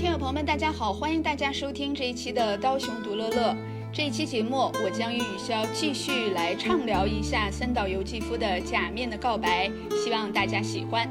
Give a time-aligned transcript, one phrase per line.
[0.00, 3.54] 听友朋友们，大家好，欢迎大家收听这一期的刀熊独乐乐。
[3.92, 9.68] 这一期节目，我将与雨潇继续来畅聊一下三岛由纪夫的《假面的告白》，
[10.02, 11.06] 希望大家喜欢。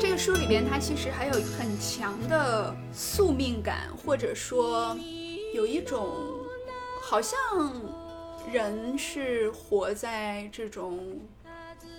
[0.00, 4.96] 这个书里边，它其实还有很强的宿命感，或者说
[5.52, 6.16] 有一种
[7.02, 7.38] 好像
[8.50, 10.98] 人是活在这种。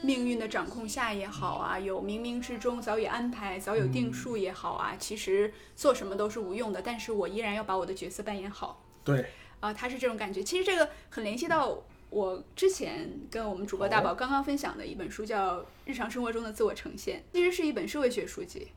[0.04, 6.82] 命运的掌控下也好啊，有冥冥之中早已安排、早有定数也好啊，其实做什么都是无用的。
[6.82, 8.84] 但是我依然要把我的角色扮演好。
[9.06, 9.26] 对，
[9.62, 10.44] 啊，他是这种感觉。
[10.44, 18.68] 其实这个很联系到我之前跟我们主播大宝刚刚分享的一本书，叫《日常生活中的自我呈现》，其实是一本社会学书籍。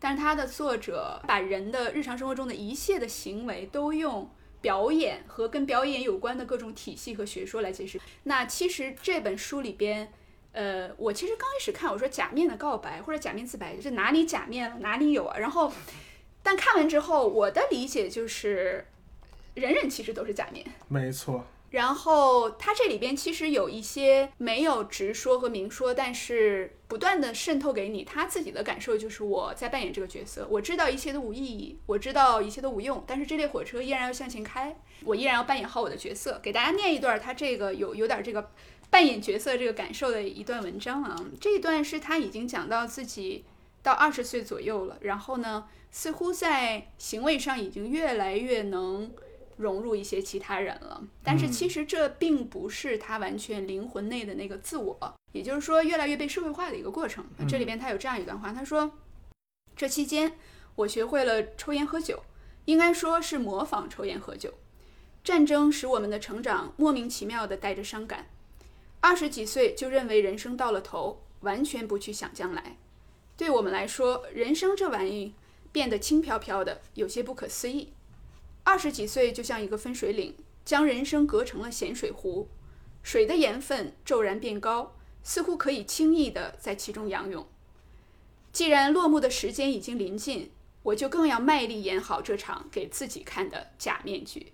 [0.00, 4.28] 但是它的作者把人的日常生活中的一切的行为都用
[4.60, 8.00] 表演和跟表演有关的各种体系和学说来解释。
[8.24, 10.12] 那其实这本书里边。
[10.52, 15.38] 呃，我其实刚开始看，我说假面的告白或者假面自白，这哪里假面了，哪里有啊？
[15.38, 15.72] 然后，
[16.42, 18.86] 但看完之后，我的理解就是，
[19.54, 21.46] 人人其实都是假面，没错。
[21.70, 36.38] 然后他这里边其实有一些没有直说和明说，但是不断的渗透给你他自己的感受，就是我在扮演这个角色，我知道一切都无意义，我知道一切都无用，但是这列火车依然要向前开，我依然要扮演好我的角色。
[36.42, 38.50] 给大家念一段，他这个有有点这个。
[38.92, 43.46] 扮演角色这个感受的一段文章啊，这一段是他已经讲到自己
[43.82, 49.10] 到二十岁左右了，然后呢，似乎在行为上已经越来越能
[49.56, 57.24] 融入一些其他人了，但是其实这并不是他完全灵魂内的那个自我，也就是说越来越被社会化的一个过程。
[57.48, 58.92] 这里边他有这样一段话，他说
[59.74, 60.34] ：“这期间
[60.74, 62.22] 我学会了抽烟喝酒，
[62.66, 64.52] 应该说是模仿抽烟喝酒。
[65.24, 68.26] 战争使我们的成长莫名其妙的带着伤感。”
[69.02, 72.78] 二十几岁就认为人生到了头，完全不去想将来。
[73.36, 75.34] 对我们来说，人生这玩意
[75.72, 77.92] 变得轻飘飘的，有些不可思议。
[78.62, 82.46] 二十几岁就像一个分水岭，将人生隔成了咸水湖，
[83.02, 87.44] 水的盐分骤然变高，似乎可以轻易地在其中仰泳。
[88.52, 90.52] 既然落幕的时间已经临近，
[90.84, 94.52] 我就更要卖力演好这场给自己看的假面具。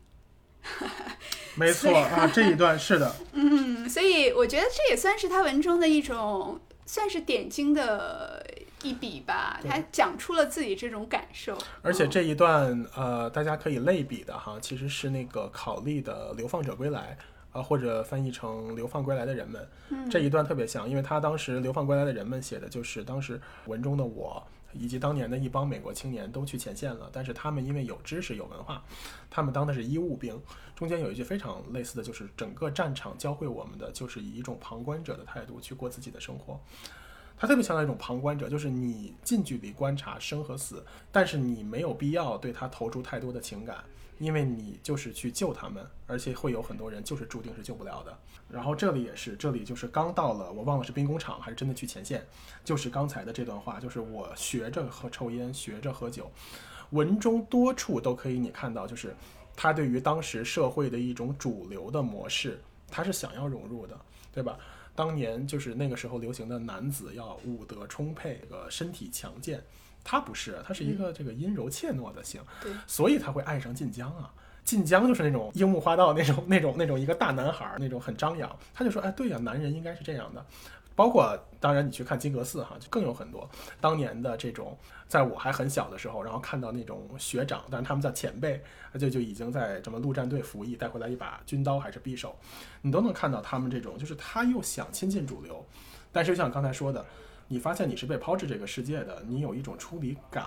[1.55, 3.15] 没错啊，这一段是的。
[3.33, 8.45] 嗯，所以我觉得这也算是他文中的一种，算是点睛的
[8.83, 9.61] 一笔吧。
[9.69, 11.59] 他讲出了自己这种感受。
[11.83, 17.17] 而且这一段，呃，大家可以类比的哈，其实是那个考利的《流放者归来》
[17.59, 19.67] 啊，或者翻译成《流放归来的人们》。
[20.11, 24.43] 这一段特别像，因为他当时《流放归来的人们》写的就是当时文中的我。
[24.75, 28.85] 以及当年的一帮美国青年都去前线了，但是他们因为有知识有文化，
[29.31, 30.39] 他们当的是医务兵。
[30.77, 36.61] 中间有一句非常类似的就是整个战场教会我们的就是以一种旁观者的态度去过自己的生活。
[37.39, 43.83] 他特别强调一种旁观者，就是你近距离观察生和死，但是你没有必要对他投注太多的情感。
[44.19, 48.17] 因为你就是去救他们，而且会有很多人就是注定是救不了的。
[48.51, 52.27] 然后这里也是，这里就是刚到了，我忘了是兵工厂还是真的去前线。
[52.65, 56.31] 就是刚才的这段话，就是我学着喝抽烟，学着喝酒。
[56.91, 59.15] 文中多处都可以你看到，就是
[59.55, 63.99] 他对于当时社会的一种主流的模式，他是想要融入的，
[64.33, 64.59] 对吧？
[64.95, 69.63] 当年就是那个时候流行的男子要武德充沛，这个身体强健。
[70.11, 72.41] 他不是，他是一个这个阴柔怯懦的性，
[72.87, 74.33] 所以他会爱上晋江啊。
[74.65, 78.51] 晋江就是那种樱木花道那种 那种那种一个大男孩，那种很张扬。
[78.73, 80.43] 他就说，哎，对呀，男人应该是这样的。
[80.97, 83.47] 包括当然你去看金阁寺哈，就更有很多
[83.83, 84.75] 当年的这种，
[85.07, 88.63] 在我还很小的时候，然后看到那种学长，但是他们叫前辈，
[88.99, 92.35] 就就已经在什么陆战队服役，带回来一把军刀还是匕首，
[92.81, 95.63] 你都能看到他们这种，就是他又想亲近主流，
[96.11, 97.05] 但是就像刚才说的。
[97.49, 100.47] 你发现你是被抛至这个世界的，你有一种出离感。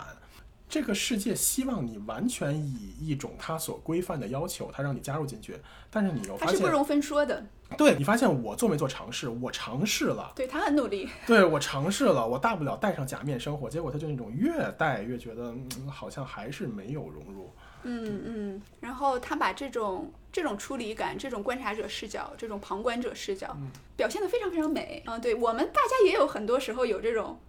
[0.69, 5.59] 这个世界希望你完全以一种他所规范的要求，他让你加入进去，
[5.89, 7.45] 但是你又发现是不容分说的。
[7.77, 9.27] 对你发现我做没做尝试？
[9.27, 11.09] 我尝试了，对他很努力。
[11.27, 15.53] 对我尝试了，我大不了戴上假面生活，结果他就那种越戴越觉得
[15.89, 17.51] 好像还是没有融入。
[17.83, 23.55] 嗯嗯，然后他把这种这种出离感、这种观察者视角、这种旁观者视角
[23.95, 25.03] 表现的非常非常美。
[25.05, 27.39] 嗯，对我们大家也有很多时候有这种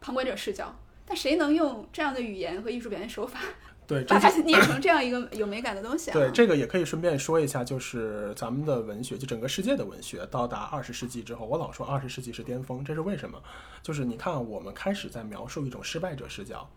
[0.00, 0.74] 旁观者视角，
[1.04, 3.40] 但谁能用这样的语言和艺术表现手法，
[3.86, 6.10] 对， 把它捏成 这样一个有美感的东西？
[6.10, 13.42] 啊对，这个也可以顺便说一下，就是咱们的文学，就整个世界的文学，到达二十世纪之后，我老说二十世纪是巅峰，这是为什么？
[13.82, 16.68] 就是你看，我们开始在描述一种失败者视角，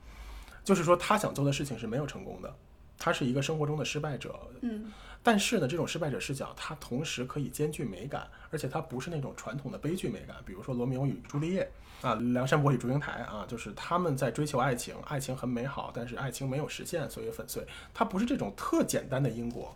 [0.63, 2.53] 就是说他想做的事情是没有成功的。
[2.97, 4.91] 他是一个生活中的失败者，嗯
[5.23, 11.69] 但是呢，这种失败者视角，它同时可以兼具美感，而且它不是那种传统的悲剧美感，比如说《罗密欧与朱丽叶》
[12.07, 17.61] 啊，《梁山伯与祝英台》啊，就是他们在追求爱情，爱情很美好，但是爱情没有实现，所以粉碎。
[17.93, 19.75] 它不是这种特简单的因果，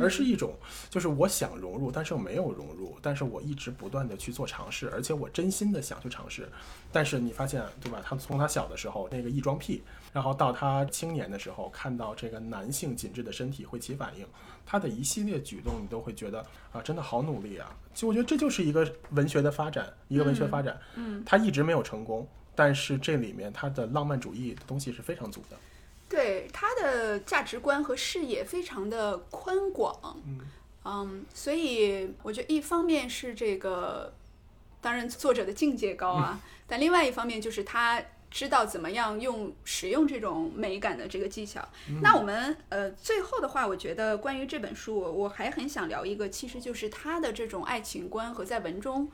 [0.00, 0.54] 而是一种
[0.90, 6.48] 就是我想融入，但是我没有融入，但是我一直不断的去做尝试，而且我真心的想去尝试。
[6.92, 8.00] 但是你发现对吧？
[8.04, 9.82] 他从他小的时候那个异装癖，
[10.14, 14.24] 然后到他青年的时候看到这个男性紧致的身体会起反应，
[14.64, 16.38] 他的一系列举动你都会觉得
[16.72, 17.68] 啊，真的好努力啊！
[17.92, 20.80] 就我觉得这就是一个文学的发展，一个文学发展。
[20.94, 25.56] 嗯，他一直没有成功，但是这里面他的浪漫主义的东西是非常足的。
[26.08, 30.38] 对他的价值观和视野非常的宽广，嗯
[30.84, 34.14] 嗯，所以我觉得一方面是这个，
[34.80, 38.00] 当然作者的境界高啊，但另外一方面就是他
[38.34, 41.64] 知道怎么样用使用这种美感的这个技巧。
[42.02, 49.08] 那我们呃最后的话，我觉得关于这本书，我我还很想聊一个，其实就是他的这种爱情观和在文中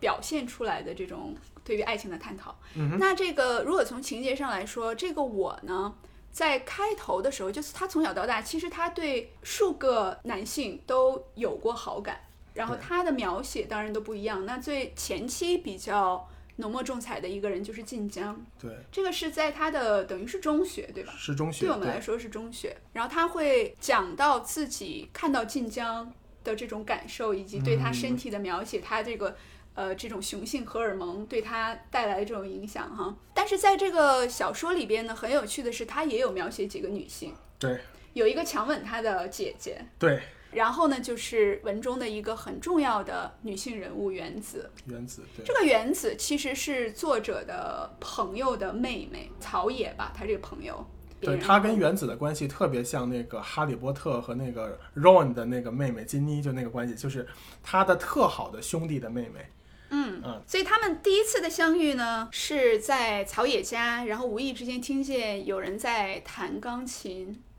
[0.00, 2.56] 表现出来的这种对于爱情的探讨。
[2.98, 5.94] 那这个如果从情节上来说，这个我呢？
[6.32, 12.22] 在开头的时候，就是他从小到大，其实他对数个男性都有过好感，
[12.54, 14.44] 然后他的描写当然都不一样。
[14.44, 21.12] 那最前期比较浓墨重彩的一个人就是晋江，对，这个是在他的等于是中学，对吧？
[21.18, 21.66] 是中学。
[21.66, 26.12] 对我们来说是中学，然后他会讲到自己看到晋江
[26.44, 29.36] 的这种感受，以及对他身体的描写，他这个
[29.74, 33.16] 呃这种雄性荷尔蒙对他带来的这种影响哈。
[33.34, 37.80] 但是在这个小说里边呢，很有趣的是，他也有描写几个女性，对
[38.12, 40.22] 有一个强吻他的姐姐，对，
[40.54, 44.70] 然后呢就是文中的一个很重要的女性人物原子。
[44.86, 50.86] 原子对这个原子其实是作者的朋友的妹妹草野吧，他这个朋友。
[51.20, 57.26] 对，然他跟原子的关系特别像那个哈利波特和那个 Ron 的那个妹妹金妮，就那个关系，就是
[57.62, 59.46] 他的特好的兄弟的妹妹。
[59.90, 67.53] 嗯嗯，所以他们第一次的相遇呢，是在草野家，然后无意之间听见有人在弹钢琴，对，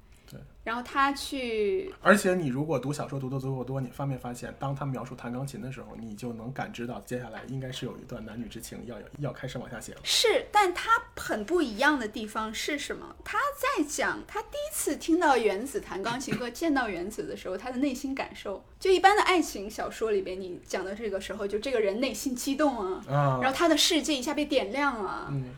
[0.66, 10.00] 然后他去，而且你如果读小说读的足够多，你方面发现，当他描述弹钢琴的时候，你就能感知到接下来应该是有一段男女之情要要开始往下写了。
[10.04, 13.16] 是，但他很不一样的地方是什么？
[13.24, 18.66] 他在讲他第一次听到原子弹钢琴和见到原子的时候，他的内心感受。
[18.80, 25.54] 就一般的爱情小说里边，你讲到这个时候，就这个人内心激动啊，啊，然后他的世界一下被点亮啊，嗯，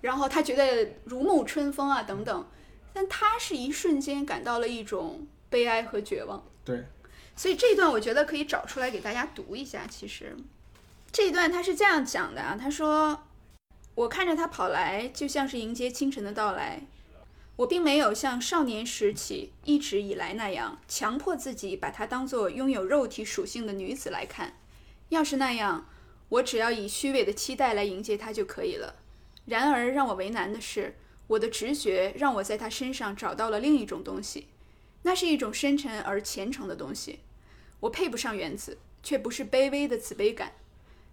[0.00, 2.46] 然后他觉得如沐春风啊等等，
[2.96, 6.42] 但他是一瞬间感到了一种悲哀和绝望。
[6.64, 6.82] 对，
[7.36, 9.86] 所以这一段我觉得可以找出来给大家读一下。
[9.86, 10.34] 其实
[11.12, 13.24] 这一段他是这样讲的啊，他说
[13.94, 16.80] ：“我看着他跑来，就像是迎接清晨的到来。
[17.56, 24.54] 我并没有像少年时期一直以来那样强迫自己把她当做拥有肉体属性的女子来看。
[25.10, 25.86] 要是那样，
[26.30, 28.96] 我只要以虚伪的期待来迎接她就可以了。
[29.44, 30.96] 然而让我为难的是，
[31.28, 34.48] 我的直觉让我在他身上找到了另一种东西。”
[35.02, 37.20] 那是一种深沉而虔诚的东西。
[37.78, 40.54] 我配不上原子，却不是卑微的自卑感。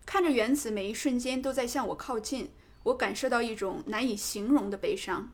[0.05, 2.49] 看着原子每一瞬间都在向我靠近，
[2.83, 5.31] 我感受到一种难以形容的悲伤。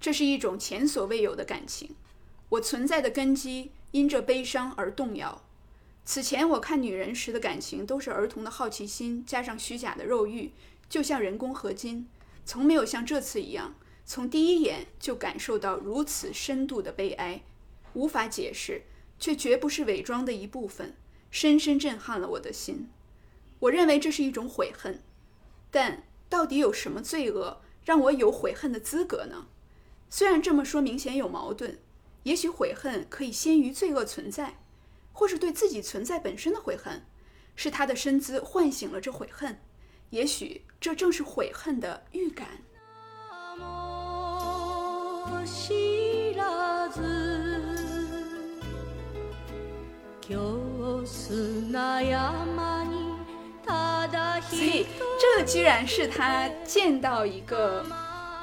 [0.00, 1.96] 这是一种前所未有的感情。
[2.50, 5.42] 我存在的根基因这悲伤而动摇。
[6.04, 10.52] 此前我看女人时的感情都是儿童的好奇心加上虚假的肉欲，
[10.88, 12.08] 就像人工合金，
[12.44, 13.74] 从没有像这次一样，
[14.12, 17.42] 从第一眼就感受到如此深度的悲哀。
[17.92, 18.82] 无法解释，
[19.20, 20.96] 却绝不是伪装的一部分，
[21.30, 22.90] 深深震撼了我的心。
[23.60, 25.00] 我认为这是一种悔恨，
[25.70, 29.46] 但到底有什么罪恶让我有悔恨的资格呢？
[30.08, 31.78] 虽然这么说明显有矛盾，
[32.24, 34.56] 也许悔恨可以先于罪恶存在，
[35.12, 37.06] 或是对自己存在本身的悔恨，
[37.54, 39.60] 是他的身姿唤醒了这悔恨，
[40.10, 42.62] 也许这正是悔恨的预感。
[45.19, 47.01] も知らず
[50.21, 50.39] 今
[51.03, 53.13] 日砂山に
[53.65, 54.85] ただ所以一
[55.19, 57.85] 这居然是他见到一个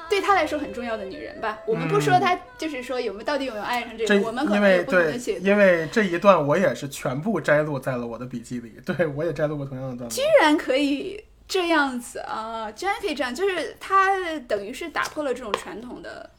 [0.09, 1.57] 对他来说很重要的女人吧？
[1.65, 5.45] 我们不说他，就是说有没有到底有没有爱上这这个，我们可因为能有不同的对解，读。
[5.47, 10.09] 因为这一段我也是全部摘录在了我的笔记里， 对我也摘录过同样的段落。
[10.09, 12.71] 居然可以这样子啊！
[12.71, 14.15] 居然可以这样，就是他
[14.47, 16.29] 等于是打破了这种传统的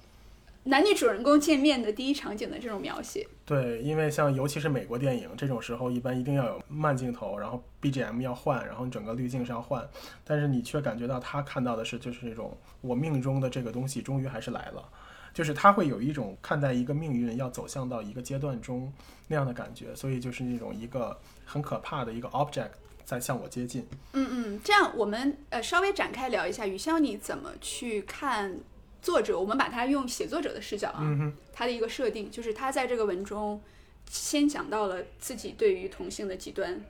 [0.63, 3.28] 男女主人公见面的第一场景的这种描写。
[3.46, 9.88] 对，因为像尤其是美国电影这种时候，一般一定要有慢镜头，然后 BGM 要换，然后你整个滤镜是要换，
[10.24, 14.88] 但是你却感觉到他看到的是就是那种我命中的这个东西终于还是来了。
[15.32, 18.92] 就是他会有一种看待一个命运要走向到一个阶段中
[19.28, 22.72] 那样的感觉，所以就是那种一个很可怕的一个 object
[23.06, 23.86] 在向我接近。
[24.13, 28.58] 嗯嗯，这样我们呃稍微展开聊一下，雨潇你怎么去看
[29.01, 29.39] 作者？
[29.39, 33.62] 我们把它用写作者的视角啊，嗯，他的一个设定就是他在这个文中
[34.10, 36.84] 先讲到了自己对于同性的极端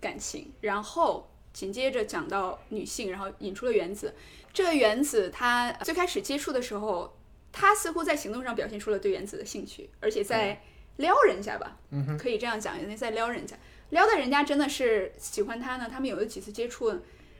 [0.00, 4.14] 感情，然后紧接着讲到女性，然后引出了原子。
[4.52, 7.16] 这个原子他最开始接触的时候，
[7.52, 10.60] 他似乎在行动上表现出了对原子的兴趣，而且在
[10.96, 11.76] 撩人家吧，
[12.18, 13.56] 可以这样讲，有点在撩人家，
[13.90, 15.88] 撩的人家真的是喜欢他呢。
[15.90, 16.92] 他们有了几次接触，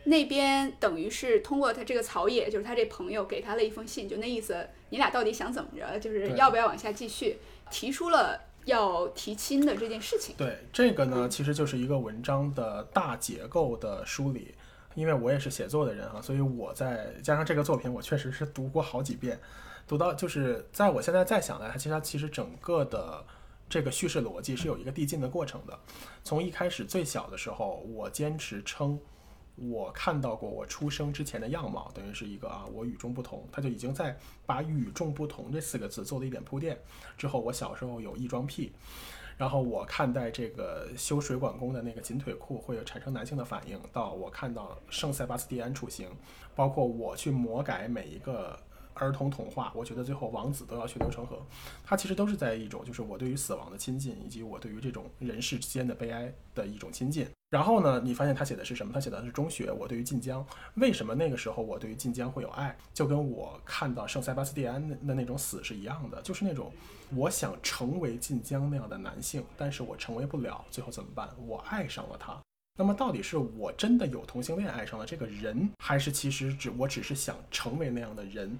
[0.04, 5.98] 那边等于是通过他这个曹野，就是他这朋友给他了一封信，就那意思，你俩到底想怎么着？
[5.98, 7.38] 就是要不要往下继续？
[7.70, 10.34] 提出了要提亲的这件事情。
[10.36, 14.54] 对，这个呢，其实就是一个文章的大结构的梳理。
[14.96, 19.38] 因为我也是写作的人啊，所以我在加上这个作品，我确实是读过好几遍，
[19.86, 23.24] 读到就是在我现在再想来，它其实它其实整个的
[23.68, 25.78] 这个叙事逻辑是有一个递进的过程的。
[26.24, 28.98] 从一开始最小的时候，我坚持称
[29.60, 36.78] 我看到过我出生之前的样貌，等于是一个啊，我与众不同，他就已经在把与众不同这四个字做了一点铺垫。
[37.18, 38.72] 之后我小时候有异装癖。
[39.36, 46.10] 然后我看待这个修水管工的那个紧腿裤会产生男性的反应，到我看到圣塞巴斯蒂安处刑，
[46.54, 48.58] 包括我去魔改每一个
[48.92, 51.40] 儿童童话，我觉得最后王子都要血流成河，
[51.82, 57.26] 它其实都是在一种就是我对于死亡的亲近，以及我对于这种人世之间的悲哀的一种亲近。
[57.50, 58.92] 然后呢，你发现他写的是什么？
[58.92, 62.76] 他写的是中学，我对于晋江，为什么那个时候我对于晋江会有爱？
[62.94, 66.72] 就跟我看到圣塞巴斯蒂安的那种死是一样的，就是那种
[67.12, 71.28] 我想成为晋江那样的男性，但是我成为不了，最后怎么办？
[71.44, 72.40] 我爱上了他。
[72.78, 78.56] 那么到底是我真的有同性恋爱上了这个人，还是其实只我只是想成为那样的人？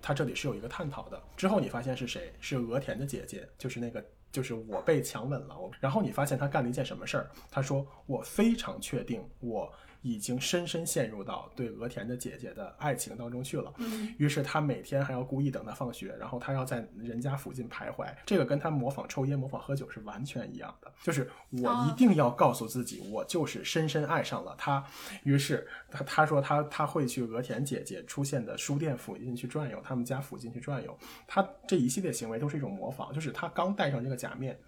[0.00, 1.22] 他这里是有一个探讨的。
[1.36, 2.32] 之后你发现是谁？
[2.40, 5.56] 是额田的姐姐，就是那个，就是我被强吻了。
[5.78, 7.30] 然后你发现他干了一件什么事儿？
[7.50, 9.72] 他说我非常确定我。
[10.02, 13.72] 已经深深陷入到对俄田的姐姐的爱情当中去了。
[13.78, 18.12] 嗯于是他每天还要故意等她放学，然后他要在人家附近徘徊。
[18.26, 20.92] 这个跟他模仿抽烟、模仿喝酒是完全一样的。
[21.02, 24.84] 就是我一定要告诉自己，我就是深深爱上了他。
[25.24, 30.96] 于是他他说他他会去俄田姐姐出现的书店附近去转悠，他们家附近去转悠。
[31.26, 34.58] 他这一系列行为都是一种模仿，就是他刚戴上这个假面。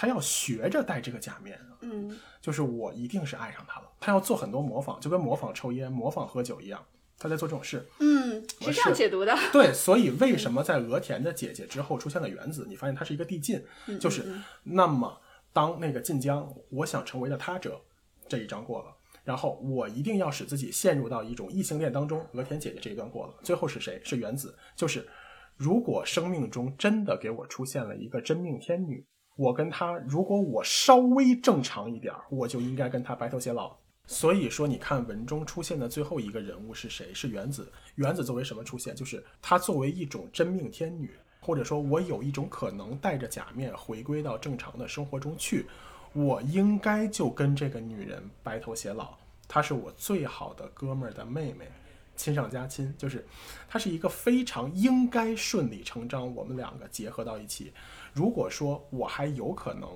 [0.00, 3.90] 他要学着戴这个假面，嗯就是我一定是爱上他了。
[3.98, 6.80] 他要做很多模仿，就跟模仿抽烟、模仿喝酒一样，
[7.18, 7.84] 他在做这种事。
[7.98, 9.36] 嗯，是这样解读的。
[9.52, 12.64] 对，所以 为什么在额田的姐姐之后出现了原子？
[12.68, 13.60] 你发现它是一个递进，
[13.98, 14.24] 就是
[14.62, 15.20] 那么
[15.52, 17.80] 当那个晋江我想成为的他者
[18.28, 22.24] 这一章过了，然后我一定要使自己陷入到一种异性恋当中。
[22.34, 24.00] 额田姐姐这一段过了，最后是谁？
[24.04, 25.08] 是原子，就是
[25.56, 29.04] 如果生命中真的给我出现了一个真命天女。
[29.38, 33.76] 我跟他，如果我稍微正常一点儿，我就应该跟他白头偕老。
[34.04, 37.14] 所以说，你看文中出现的最后一个人物是谁？
[37.14, 37.70] 是原子。
[37.94, 38.96] 原子作为什么出现？
[38.96, 45.66] 就是他作为一种真命天女，或者说我有一种可能带着假面回归到正常的生活中去，
[46.14, 49.16] 我应该就跟这个女人白头偕老。
[49.46, 51.70] 她是我最好的哥们儿的妹妹，
[52.16, 53.24] 亲上加亲，就是
[53.68, 57.72] 她是一个非常应该顺理成章，我们两个结合到一起。
[58.18, 59.88] 如果说我还有可能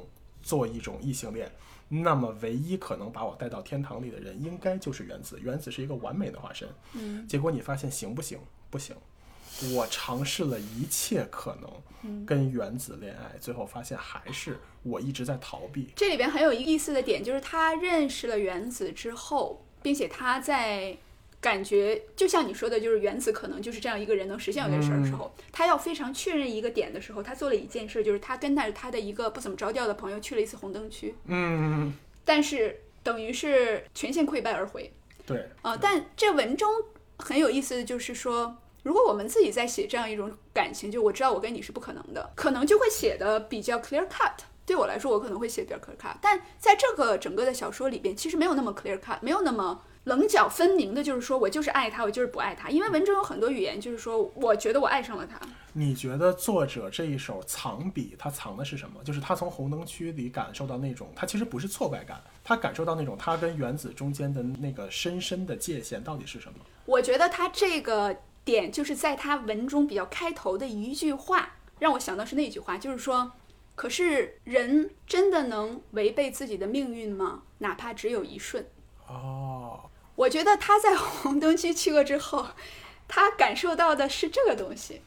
[0.43, 1.51] 做一种异性恋，
[1.89, 5.41] 那么唯一可能把我带到天堂里的人，应该就是原子。
[5.43, 6.69] 原子是一个完美的化身。
[6.93, 8.39] 嗯结果你发现行不行？
[8.71, 8.95] 不行。
[9.75, 11.57] 我尝试了一切可
[12.05, 15.91] 嗯能跟原子恋爱，最后发现还是我一直在逃避。
[15.97, 20.97] 这里边很有意思的点就是他认识了原子之后，并且他在
[21.43, 31.93] 感觉就像你说的，就是原子可能就是这样一个人能实现有些事儿的时候，他要非常确认一个点的时候，他做了一件事，就是他跟他他的一个不怎么着调的朋友去了一次红灯区，嗯，
[32.25, 34.91] 但是等于是全线溃败而回。
[35.27, 36.73] 对，呃，但这文中
[37.19, 44.45] 很有意思的就是说，如果我们自己在写这样一种感情，就我知道我跟你是不可能的，可能就会写的比较 clear cut。
[44.65, 52.71] 对我来说，我可能会写比较 clear cut，但在这个整个的小说里边，其实没有那么 clear cut，没有那么棱角分明的，就是说我就是爱他，我就是不爱他。
[52.71, 55.39] 因为文中有很多语言，就是说我觉得我爱上了他。
[55.75, 59.03] 你觉得作者这一首藏笔，他藏的是什么？
[59.05, 66.59] 就是他从红灯区里感受到那种，他其实不是挫败感，他感受到那种他跟原子中间的那个深深的界限到底是什么？
[66.85, 73.33] 我觉得他这个点就是在他文中比较开头的一句话，让我想到是那句话，就是说，
[73.83, 77.43] 可是人真的能违背自己的命运吗？
[77.59, 78.65] 哪怕只有一瞬。
[79.09, 82.47] 哦，我觉得他在红灯区去过之后，
[83.09, 85.03] 他感受到的是这个东西。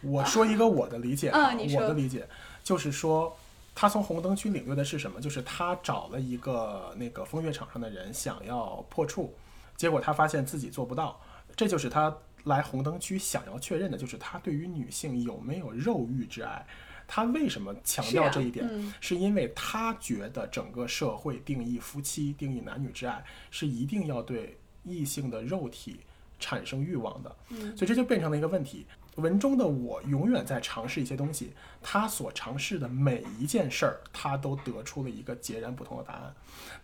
[0.00, 2.28] 我说一个我的理解啊，嗯你说我的理解
[2.64, 3.36] 就是说，
[3.72, 5.20] 他从红灯区领略的是什么？
[5.20, 9.32] 就是他找了一个那个风月场上的人想要破处，
[9.76, 11.20] 结果他发现自己做不到，
[11.54, 16.66] 这就是他来红灯区想要确认的，就是他对于女性有没有肉欲之爱。
[17.08, 18.64] 他为什么强调这一点？
[18.70, 26.00] 嗯是因为他觉得整个社会定义夫妻、定义男女之爱是一定要对异性的肉体
[26.38, 28.86] 产生欲望的，嗯所以这就变成了一个问题。
[29.16, 36.32] 文中的我永远在尝试一些东西，他所尝试的每一件事儿，他都得出了一个截然不同的答案。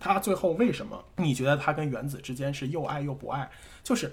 [0.00, 3.48] 他最后为什么你觉得他跟原子之间是又爱又不爱？
[3.84, 4.12] 就是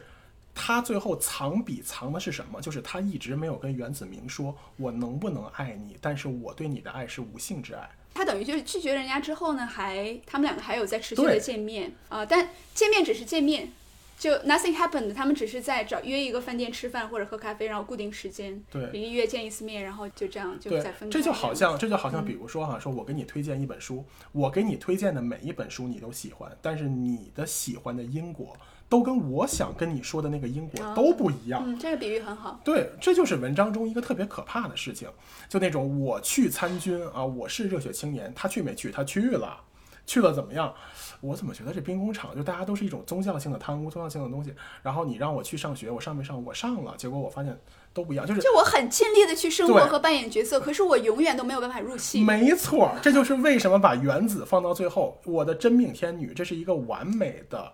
[0.54, 2.62] 他最后藏笔藏的是什么？
[2.62, 7.90] 就是他一直没有跟原子明说，我能不能爱你，但是我对你的爱是无性之爱。
[8.14, 13.72] 他等于就是拒绝人家之后呢，还他们两个还有在持续的见面啊、但见面只是见面，
[14.20, 21.14] 就 nothing happened，他们只是在找约一个饭店吃饭或者喝咖啡，然后固定时间，对一个月见一次面，然后就这样就对再分，开。
[21.14, 24.04] 这就好像，这就好像，嗯比如说哈，说我给你推荐一本书，
[24.34, 28.58] 我给你推荐的每一本书你都喜欢，但是你的喜欢的因果
[28.92, 31.64] 都跟我想跟你说的那个因果都不一样。
[31.66, 32.60] 嗯，这个比喻很好。
[32.62, 35.08] 对，这就是文章中一个特别可怕的事情，
[35.48, 38.92] 就那种我去参军啊，我是热血青年，他去没去？
[38.92, 39.62] 他去了，
[40.06, 40.74] 去了怎么样？
[41.22, 44.54] 我怎么觉得这兵工厂就大家都是一种宗教性的贪污、宗教性的东西？
[44.84, 46.44] 然后你让我去上学，我上没上？
[46.44, 47.58] 我上了，结果我发现
[47.94, 52.26] 都不一样，就是就我很尽力的去生活和扮演角色，可是我永远都没有办法入戏。
[52.26, 55.22] 没错，这就是为什么把原子放到最后。
[55.24, 57.72] 我的真命天女，这是一个完美的，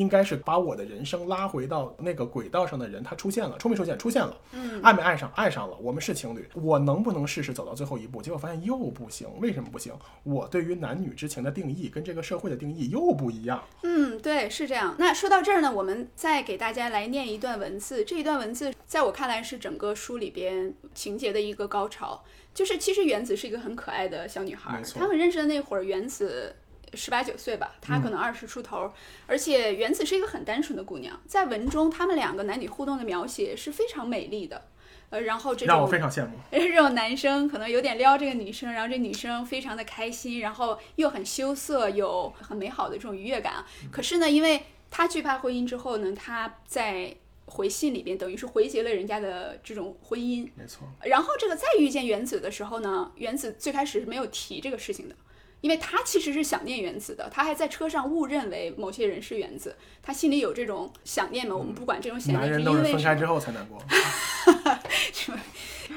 [0.00, 3.98] 应该是把我的人生拉回到那个轨道上的人，他出现了，出没出现？
[3.98, 4.34] 出现了。
[4.52, 5.30] 嗯，爱没爱上？
[5.36, 5.76] 爱上了。
[5.78, 8.22] 我们是情侣，我能不能试试走到最后一步？
[8.22, 9.92] 结果发现又不行，为什么不行？
[10.22, 13.62] 我对于男女之情的定义跟这个社会的定义又不一样。
[13.82, 14.96] 嗯，对，是这样。
[14.98, 18.02] 那说到这儿呢，我们再给大家来念一段文字。
[18.04, 22.24] 这一段文字在我看来是整个书里边情节的一个高潮。
[22.52, 26.52] 就是其实原子是一个很可爱的小女孩他们认识的那会儿，原子
[26.94, 28.92] 十八九岁吧，她可能二十出头，
[29.26, 31.20] 而且原子是一个很单纯的姑娘。
[31.26, 34.62] 在文中，他们两个男女互动的描写是非常美丽的。
[35.10, 36.38] 呃，然后这种让我非常羡慕。
[36.52, 43.66] 这种男生可能有点撩这个女生，然后这女生非常的开心，然后又很羞涩，有很美好的这种愉悦感啊。
[43.90, 47.12] 可是呢，因为他惧怕婚姻之后呢，他在
[47.46, 50.48] 回信里边等于是回绝了人家的这种婚姻。
[50.54, 55.16] 没错，然后这个再遇见原子的时候呢，原子最开始是没有提这个事情的。
[55.60, 61.54] 因为他其实是想念原子的，他还在车上误认为某些人是原子，他心里有这种想念嘛。
[61.54, 63.82] 我们不管这种想念是男人都是因为分开之后才难过。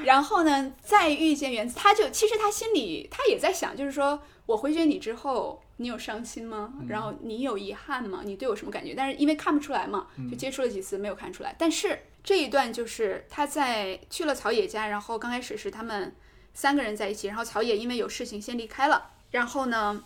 [0.04, 6.74] 然后呢，再遇见原子，他就其实他心里他也在想，就是说我回绝你之后，你有伤心吗？
[6.88, 8.20] 然后你有遗憾吗？
[8.24, 8.92] 你对我什么感觉？
[8.94, 11.54] 但是因为看不出来嘛，就接触了几次没有看出来。
[11.56, 16.14] 但是这一段就是他在去了草野家，然后刚开始是他们
[16.52, 20.00] 三个人在一起，然后草野因为有事情先离开了，然后呢，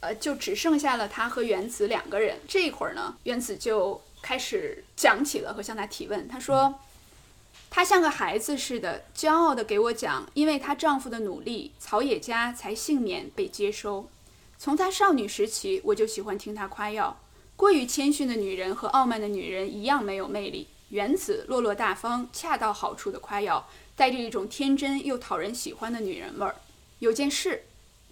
[0.00, 2.40] 呃，就只剩下了他和原子两个人。
[2.48, 6.80] 这一会儿呢，原子就开始讲起了和向他提问，他说。
[7.74, 14.10] 她像个孩子似的，骄傲地给我讲，因为她丈夫的努力，草野家才幸免被接收。
[14.58, 17.18] 从她少女时期，我就喜欢听她夸耀。
[17.56, 20.68] 过于谦逊的女人和傲慢的女人一样没有魅力。
[20.90, 23.66] 原子落落大方、恰到好处的夸耀，
[23.96, 26.54] 带着一种天真又讨人喜欢的女人味儿。
[26.98, 27.64] 有件事，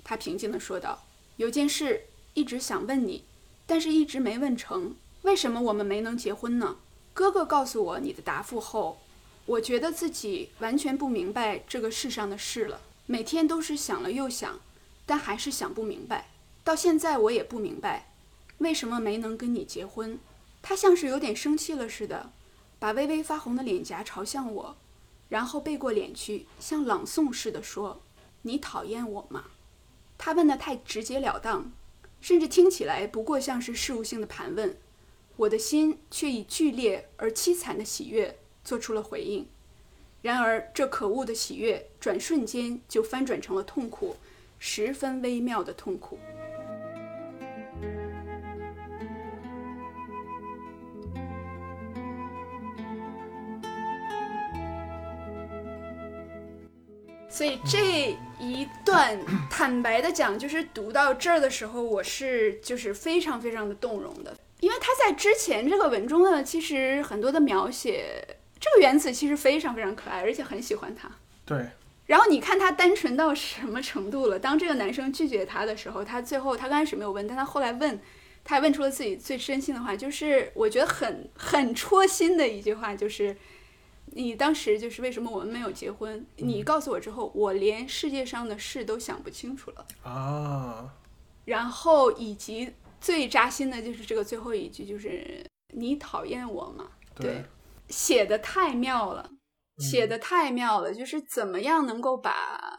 [0.03, 1.05] 他平静地说道
[1.37, 3.25] ：“有件事一直想问你，
[3.67, 4.95] 但是一直没问成。
[5.23, 6.77] 为什么我们没能结婚呢？”
[7.13, 8.99] 哥哥告诉我你的答复后，
[9.47, 14.61] 我觉得自己完全不明白这个世上的事了，每天都是想了又想，
[15.05, 16.29] 但还是想不明白。
[16.63, 18.13] 到现在我也不明白，
[18.59, 20.19] 为什么没能跟你结婚。
[20.63, 22.33] 他像是有点生气了似的，
[22.79, 24.77] 把微微发红的脸颊朝向我，
[25.29, 28.01] 然后背过脸去，像朗诵似的说
[28.43, 29.45] ：“你讨厌我吗？”
[30.23, 31.73] 他问得太直截了当，
[32.21, 34.77] 甚至听起来不过像是事务性的盘问。
[35.37, 39.49] 我的心却以剧烈而凄惨的喜悦做出了回应。
[40.21, 44.15] 然而，这可恶的喜悦转瞬间就翻转成了痛苦，
[44.59, 46.19] 十分微妙的痛苦。
[57.41, 68.23] 所以这一段，坦白的讲，就是读到这儿的时候，我是就是非常非常的动容的，因为他在之前这个文中呢，其实很多的描写，
[68.61, 71.11] 这个原子其实非常非常可爱，而且很喜欢他。
[71.47, 71.67] 对，
[72.05, 74.39] 然后你看他单纯到什么程度了？
[74.39, 77.99] 当这个男生拒绝他的时候，他最后他刚开始没有问，但他后来问，
[78.45, 83.35] 他还问出了自己最真心的话，就是我觉得很很戳心的一句话，就是
[84.13, 86.27] 你当时就是为什么我们没有结婚？
[86.37, 89.87] 你告诉我之后，我连世界上的事都想不清楚了。
[90.03, 90.93] 啊，
[91.45, 95.45] 然后以及最扎心的就是这个最后一句，就是
[95.75, 96.89] 你讨厌我吗？
[97.15, 97.45] 对，
[97.89, 99.31] 写的太妙了，
[99.79, 102.77] 写的太妙了，就是怎么样能够把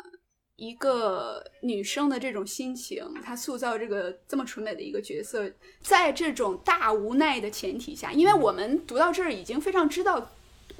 [0.57, 10.31] 一个女生的这种心情，她塑造这个这么纯美的一个角色，在这种大无奈的前提下，因为我们读到这儿已经非常知道，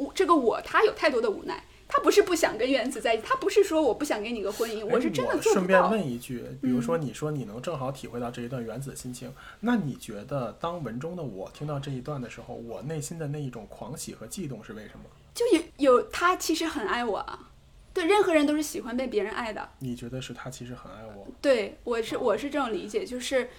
[0.04, 1.64] 我这个我他有太多的无奈。
[1.94, 5.92] 他不是不想跟原子在一起，他不是说我不想给你个婚姻，哎我是真的做顺便。
[5.92, 15.04] 问一句，比如说你说你能正好体会到这一段原子的心情，那你觉得当文中的我听到这一段的时候，我内心的那一种狂喜和悸动是为什么？
[15.36, 17.50] 就有有他其实很爱我啊，
[17.94, 19.68] 对，任何人都是喜欢被别人爱的。
[19.80, 21.28] 你觉得是他其实很爱我？
[21.42, 23.50] 对我是我是这种理解，就是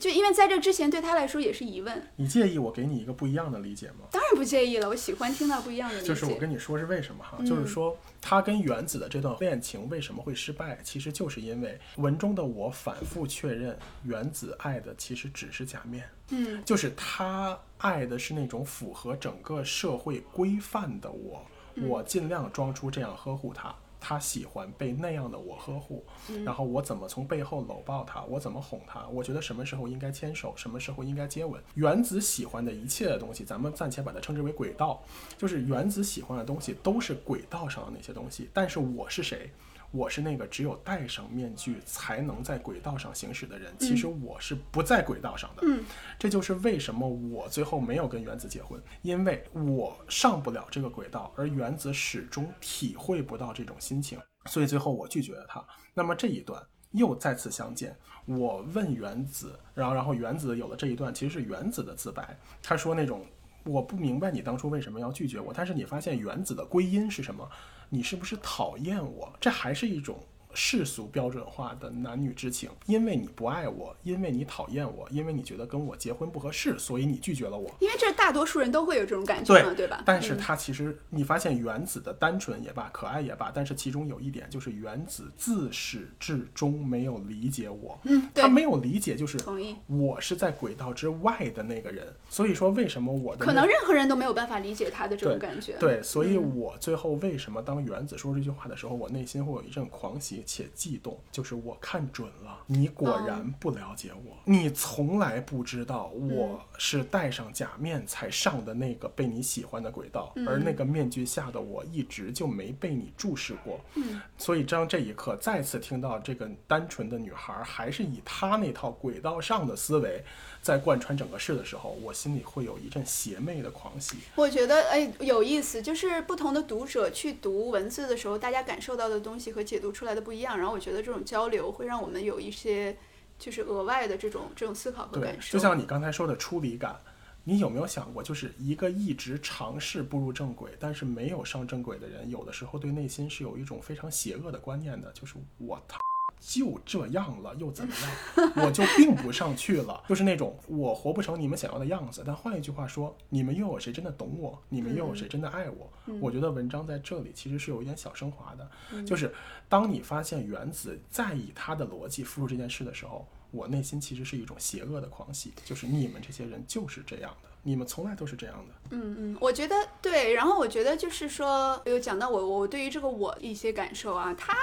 [0.00, 4.06] 就因为在这之前对他来说也是疑问，你介意我给你一个不一样的理解吗？
[4.10, 6.08] 当然不介意了，我喜欢听到不一样的理解。
[6.08, 23.74] 就是我跟你说是为什么哈，嗯就是说他跟原子的这段恋情为什么会失败，其实就是因为文中的我反复确认，原子爱的其实只是假面，嗯就是他爱的是那种符合整个社会规范的我，嗯我尽量装出这样呵护他。
[24.02, 31.62] 他喜欢被那样的我呵护，嗯然后我怎么从背后搂抱他，我怎么哄他，我觉得什么时候应该牵手，什么时候应该接吻。
[31.74, 35.00] 原子喜欢的一切的东西，咱们暂且把它称之为轨道，
[35.38, 38.50] 就是原子喜欢的东西都是轨道上的那些东西。
[38.52, 39.48] 但是我是谁？
[39.92, 43.72] 我是那个只有戴上面具才能在轨道上行驶的人。
[43.78, 45.62] 其实我是不在轨道上的。
[45.64, 45.84] 嗯，
[46.18, 55.64] 这就是为什么我最后没有跟原子结婚，因为我上不了这个轨道，而原子始终体会不到这种心情，所以最后我拒绝了他。
[55.94, 63.24] 那么这一段又再次相见，我问原子，然后然后原子有了这一段，其实是原子的自白，他说那种。
[63.64, 67.48] 我不明白你当初为什么要拒绝我，但是你发现原子的归因是什么？
[67.94, 69.30] 你是不是讨厌我？
[69.38, 70.18] 这还是一种
[70.54, 77.70] 世俗标准化的男女之情，因为你不爱我，因为你讨厌我，因为你觉得跟我结婚不合适，所以你拒绝了我。
[77.80, 80.02] 因为这大多数人都会有这种感觉嘛，对吧？
[80.04, 89.38] 但是嗯他其实你发现原子的单纯也罢，可爱也罢，但是其中有一点就是原子自始至终没有理解我，嗯，对他，没有理解就是。
[89.86, 95.76] 我是在轨道之外的那个人，所以说为什么我的可能任何人都没有办法理解他的这种感觉。
[95.78, 113.80] 对，所以嗯我最后为什么当原子说这句话的时候，我内心会有一阵狂喜且悸动，就是我看准了，你果嗯然不了解我，你从来不知道我嗯是戴上假面才上的那个被你喜欢的轨道，而嗯那个面具下的我一直就没被你注视过。
[113.94, 120.24] 嗯，所以当这一刻再次听到这个单纯的女孩还是以她那套轨道上的思维
[120.62, 124.16] 在贯穿整个事的时候，我心里会有一阵邪魅的狂喜。
[124.36, 130.56] 我觉得哎有意思，就是不同的读者去读文字的时候，大家感受到的东西和解读出来的不一样。
[130.56, 132.96] 然后我觉得这种交流会让我们有一些
[133.38, 135.52] 就是额外的这种这种思考和感，受。
[135.52, 136.96] 就像你刚才说的出离感，
[137.42, 145.98] 你有没有想过，就是一个一直尝试步入正轨，但是没有上正轨的人，有的时候对内心是有一种非常邪恶的观念的，就是我操。
[146.44, 148.52] 就这样了，又怎么样？
[148.66, 152.24] 我就并不上去了，就是那种我活不成你们想要的样子。
[152.26, 154.60] 但换一句话说，你们又有谁真的懂我？
[154.68, 155.88] 你们又有谁真的爱我？
[156.20, 159.32] 我觉得文章在这里其实是有一点小升华的，就是
[159.68, 168.74] 当你发现原子在以他的逻辑复述这件事的时候，我内心其实是一种邪恶的狂喜，就是你们这些人就是这样的，你们从来都是这样的。
[168.90, 174.56] 嗯嗯，我觉得对，然后我觉得就是说，有讲到我我对于这个我一些感受啊，他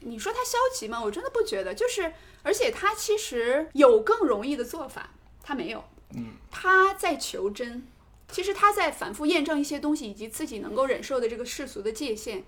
[0.00, 1.02] 你说他消极吗？
[1.02, 5.10] 我真的不觉得，就是而且他其实有更容易的做法，
[5.42, 5.84] 他没有，
[6.14, 7.86] 嗯，他在求真，
[8.30, 12.44] 其实他在反复验证一些东西，以及自己能够忍受的这个世俗的界限。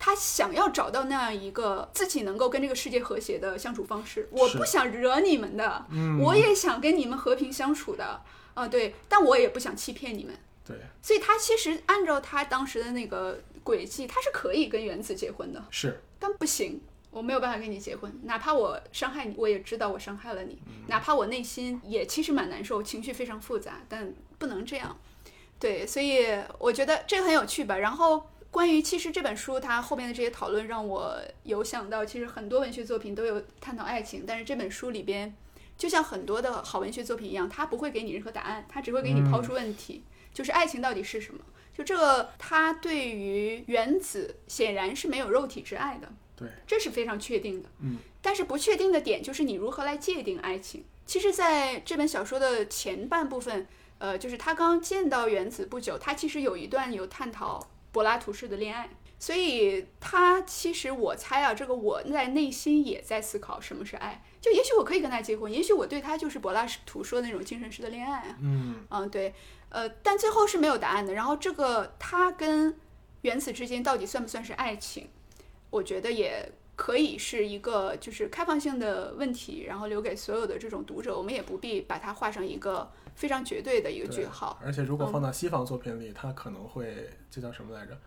[0.00, 6.20] 他想要找到那样一个自己能够跟这个世界和谐的相处方式，我不想惹你们的，嗯。
[6.20, 8.22] 我也想跟你们和平相处的，
[8.54, 10.32] 啊、对，但我也不想欺骗你们，
[10.64, 24.96] 对，所以他其实按照他当时的那个轨迹，他是可以跟原子结婚的，是，但不行，我没有办法跟你结婚，哪怕我伤害你，我也知道我伤害了你，哪怕我内心也其实蛮难受，情绪非常复杂，但不能这样。
[25.58, 26.26] 对，所以
[26.58, 27.78] 我觉得这个很有趣吧。
[27.78, 35.34] 然后关于其实这本书它后面的这些讨论，让我有想到，其实很多文学作品都有探讨爱情，但是这本书里边，
[35.76, 41.40] 就像很多的好文学作品一样，它不会给你任何答案，它只会给你抛出问题，就是爱情到底是什么。
[41.78, 47.68] 就这个，他对于原子显然是没有肉体之爱的，对，这是非常确定的。
[47.80, 50.84] 嗯，但是不确定的点就是你如何来界定爱情。
[51.06, 58.90] 其实，在这本小说的前半部分，呃，就是他刚见到原子不久，他其实有一段有探讨柏拉图式的恋爱。
[59.20, 64.24] 所以他其实我猜啊，这个我在内心也在思考什么是爱。
[64.40, 68.38] 就也许我可以跟他结婚，也许我对他就是柏拉图说的那种精神式的恋爱啊。
[68.40, 69.34] 嗯嗯，对，
[69.68, 71.14] 呃，但最后是没有答案的。
[71.14, 72.74] 然后这个他跟
[73.22, 75.08] 原子之间到底算不算是爱情？
[75.70, 84.58] 我觉得也可以是一个就是开放性的问题，然后留给所有的这种读者，我们也不必把它画上一个非常绝对的一个句号。
[84.64, 87.98] 而且如果嗯放到西方作品里，它可能会这叫什么来着？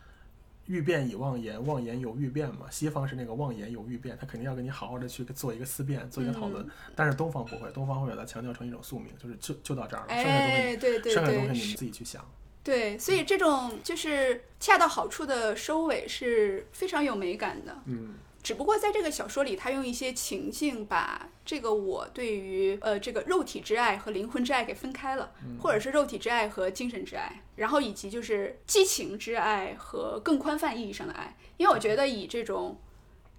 [0.71, 2.67] 欲辩以妄言，妄言有欲辩嘛。
[2.71, 6.67] 西方是那个妄言有欲辩，他肯定要跟你好好的去做一个思辨，做一个讨嗯论。
[6.95, 12.25] 但是东方不会，东方会把它强调成一种宿命，就是就就到这儿了，剩下东西哎，对对剩下东，西你们自己去想。
[12.63, 17.75] 对，所以这种就是恰到好处的收尾是非常有美感的。
[17.86, 31.38] 嗯，只不过在这个小说里，他用一些情境把这个我对于呃这个肉体之爱和灵魂之爱给分开了，或者是肉体之爱和精神之爱，然后以及就是激情之爱和更宽泛意义上的爱。
[31.58, 32.80] 因为我觉得以这种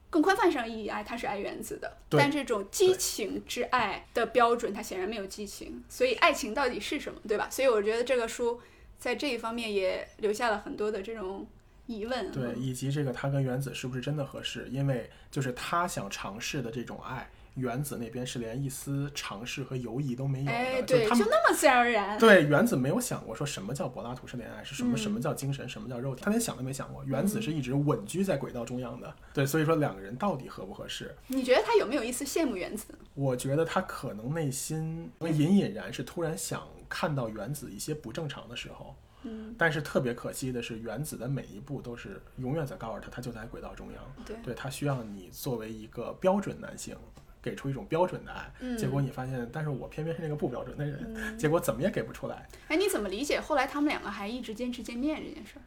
[0.08, 7.48] 更宽泛上意义爱，它是爱原子的，但这种激情之爱的标准，它显然没有激情，所以爱情到底是什么，对吧？
[7.50, 8.60] 所以我觉得这个书
[8.98, 11.44] 在这一方面也留下了很多的这种
[11.86, 12.30] 疑问。
[12.30, 14.68] 对，以及这个他跟原子是不是真的合适？
[14.70, 22.18] 因为就是他想尝试的这种爱，原子那边是连一丝尝试和犹疑都没有的，哎，对，就他们就那么自然而然。
[22.18, 27.04] 对原子没有想过说什么叫柏拉图式恋爱是什么，嗯什么叫精神，什么叫肉体，他连想都没想过。
[27.04, 31.14] 原子是一直稳居在轨道中央的，对，所以说两个人到底合不合适？
[31.26, 32.86] 你觉得他有没有一丝羡慕原子？
[33.14, 38.94] 我觉得他可能内心隐隐然是突然想看到原子一些不正常的时候。
[39.22, 44.24] 嗯，但是特别可惜的是，原子的每一步都是永远在告诉他，他就在轨道中央。
[44.26, 46.96] 对，对他需要你作为一个标准男性，
[47.40, 48.52] 给出一种标准的爱。
[48.60, 52.48] 嗯结果你发现，但是我偏偏是那个不标准的人，嗯结果怎么也给不出来。
[52.68, 55.62] 哎，你怎么理解后来他们两个还一直坚持见面这件事儿？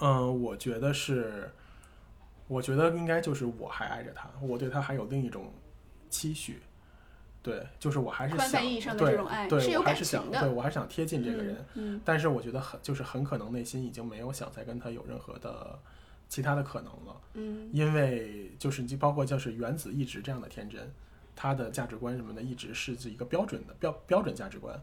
[0.00, 1.50] 嗯，我觉得是，
[2.46, 5.52] 我觉得应该就是我还爱着他，我对他还有另一种
[6.10, 6.60] 期许。
[7.46, 8.60] 对，就是我还是想
[8.96, 9.16] 对
[9.48, 11.64] 对是有我还是想，感情的对我还是想贴近这个人。
[11.74, 12.00] 嗯。
[12.04, 15.78] 但是我觉得很就是很可能内心已经没有想再跟他有任何的
[16.28, 17.70] 其他的可能了，嗯。
[17.72, 20.92] 因为就是就包括就是原子一直这样的天真，
[21.36, 24.78] 他的价值观什么的一直是一个标准的标标准价值观，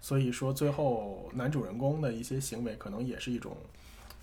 [0.00, 3.56] 所以说最后男主人公的一些行为可能也是一种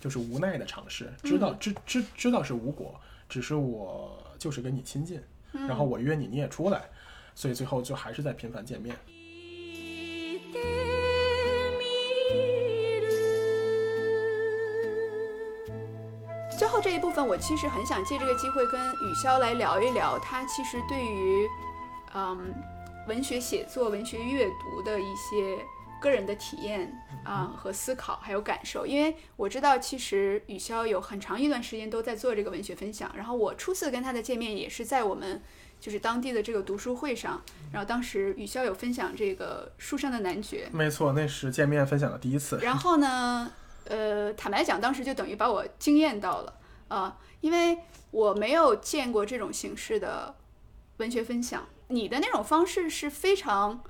[0.00, 5.20] 就是无奈的尝试，知道知知知道是无果，只是我就是跟你亲近，
[5.52, 6.88] 嗯然后我约你你也出来，
[7.35, 8.95] 所以最后就还是在频繁见面。
[9.67, 10.59] 聞いて
[11.77, 11.81] み
[13.01, 13.05] る
[16.57, 21.47] 最后这一部分，我其实很想借这个机会跟雨潇来聊一聊，他其实对于
[22.15, 22.53] 嗯
[23.07, 25.63] 文学写作、文学阅读的一些
[26.02, 26.92] 个人的体验
[27.24, 28.84] 啊、和思考，还有感受。
[28.84, 35.40] 因为我知道，其实雨潇有很长一段时间都在做这个文学分享，然后我初次跟他的见面也是在我们
[35.80, 37.40] 就是当地的这个读书会上，
[37.72, 42.58] 然后当时雨潇有分享这个《树上的男爵》，没错，那是见面分享的第一次。
[42.60, 43.52] 然后呢，
[43.84, 47.78] 呃，坦白讲，当时就等于把我惊艳到了啊、因为
[48.10, 50.34] 我没有见过这种形式的
[50.98, 51.66] 文学分享。
[51.88, 53.82] 你的那种方式是非常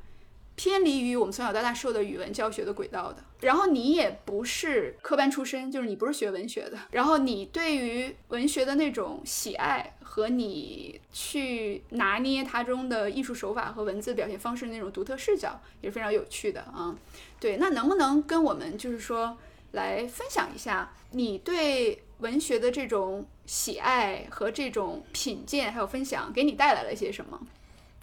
[0.54, 3.22] 偏离于我们从小到大受的语文教学的轨道的。
[3.40, 6.78] 然后你也不是科班出身，就是你不是学文学的。
[6.90, 16.94] 然后你对于文学的那种喜爱和你去拿捏它中的艺术手法和文字表现方式的那种独特视角，也是非常有趣的啊。
[17.40, 19.36] 对，那能不能跟我们就是说
[19.72, 27.40] 来分享一下你对文学的这种喜爱和这种品鉴还有分享，给你带来了些什么？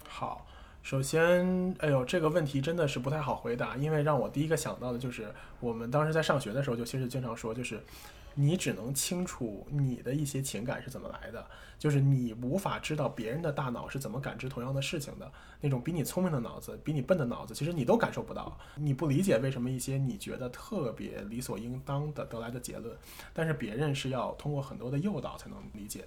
[0.06, 0.46] 好，
[0.82, 7.80] 首先，哎呦，这个问题真的是不太好回答，因为让我第一个想到的就是我们当时在上学的时候，就其实经常说，就是
[8.34, 11.46] 你只能清楚你的一些情感是怎么来的，
[11.78, 15.30] 就是你无法知道别人的大脑是怎么感知同样的事情的。
[15.60, 18.58] 那种比你聪明的脑子，比你笨的脑子，其实你都感受不到。
[18.74, 22.96] 你不理解为什么一些你觉得特别理所应当的得来的结论，
[23.34, 26.06] 但是别人是要通过很多的诱导才能理解。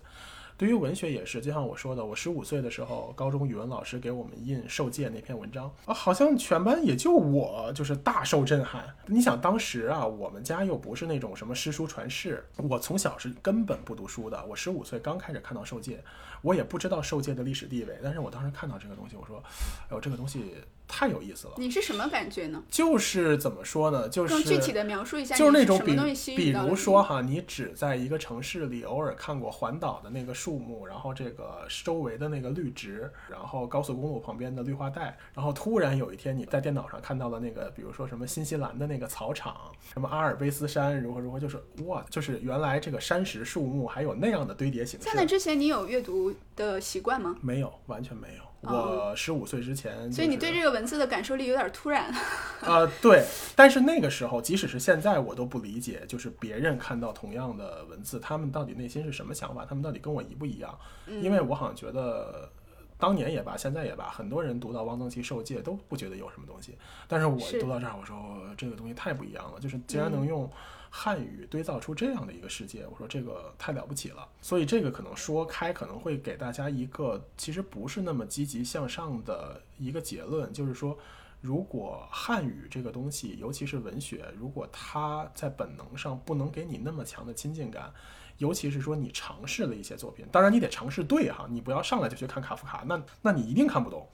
[0.57, 8.83] 对于文学也是，就像我说的，我十五岁的时候，高中语文老师给我们印《受戒》那篇文章啊，好像全班也就我就是大受震撼。
[9.07, 14.45] 你想当时啊，我们家又不是那种什么诗书传世，我从小是根本不读书的。
[14.45, 15.97] 我十五岁刚开始看到《受戒》，
[16.41, 19.43] 我也不知道《受戒》的历史地位，但是我当时看到这个东西，我说，
[19.89, 20.53] 哎呦，这个东西
[20.87, 21.53] 太有意思了。
[21.57, 22.63] 你是什么感觉呢？
[22.69, 24.07] 就是怎么说呢？
[24.09, 25.95] 就是更具体的描述一下，就是那种比
[26.35, 45.05] 比如说哈，你只在一个城市里偶尔看过环岛的那个树木，然后这个周围的那个绿植，然后高速公路旁边的绿化带，然后突然有一天你在电脑上看到了那个，比如说什么新西兰的那个草场，什么阿尔卑斯山如何如何，就是哇，就是原来这个山石树木还有那样的堆叠形式。
[45.05, 47.35] 在那之前，你有阅读的习惯吗？
[47.41, 48.43] 没有，完全没有。
[48.63, 52.13] 哦我十五岁之前、就是，所以你对这个文字的感受力有点突然。
[52.61, 60.77] 呃，对，但是那个时候，即使是现在，我都不理解，就是别人看到同样的文字，他们到底内心是什么想法，他们到底跟我一不一样？
[61.07, 62.49] 因为我好像觉得，
[62.97, 70.49] 当年也罢，现在也罢，很多人读到汪曾祺受戒都不觉得有什么东西，但是我读到这儿，我说这个东西太不一样了，就是竟然能用
[70.95, 74.29] 汉语堆造出这样的一个世界，我说这个太了不起了。
[74.41, 80.95] 所以这个可能说开，可能会给大家一个其实不是那么积极向上的一个结论，就是说。
[81.41, 87.91] 如果汉语这个东西，尤其是文学，如果它在本能上不能给你那么强的亲近感，
[88.37, 94.07] 尤其是说你尝试了一些作品，当然你得尝试对哈，你不要上来就去看卡夫卡，那那你一定看不懂。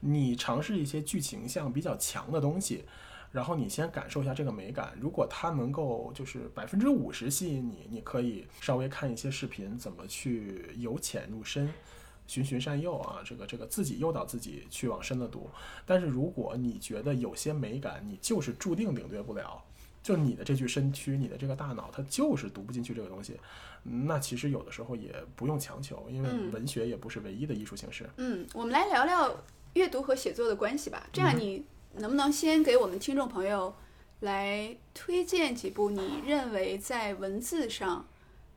[0.00, 2.84] 你尝试一些剧情向比较强的东西，
[3.34, 4.96] 然后你先感受一下这个美感。
[5.00, 11.68] 如果它能够就是百分之五十吸引你，你可以稍微看一些视频，怎么去由浅入深。
[12.26, 15.50] 循循善诱啊，这个这个自己诱导自己去往深了读。
[15.84, 19.62] 但是如果你觉得有些美感你就是注定领略不了，
[20.02, 23.38] 就你的这具身躯，你的这个大脑，它就是读不进去这个东西，
[23.82, 28.08] 那其实有的时候也不用强求，因为嗯文学也不是唯一的艺术形式。
[28.16, 29.44] 嗯，我们来聊聊
[29.74, 31.06] 阅读和写作的关系吧。
[31.12, 31.62] 这样，你
[31.98, 33.74] 能不能先给我们听众朋友
[34.20, 38.04] 来推荐几部你认为在文字上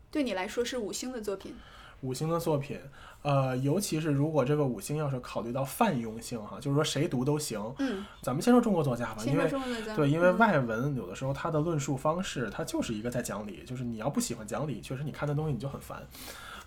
[0.10, 1.54] 对你来说是五星的作品？
[2.02, 2.80] 五星的作品，
[3.24, 7.60] 呃，尤其是如果这个五星要是考虑到泛用性哈，就是说谁读都行。
[7.80, 9.50] 嗯，咱们先说中国作家吧，因为
[9.96, 16.08] 对，因为嗯外文有的时候它的论述方式，它就是一个在讲理，就是你要不喜欢讲理，确实你看的东西你就很烦。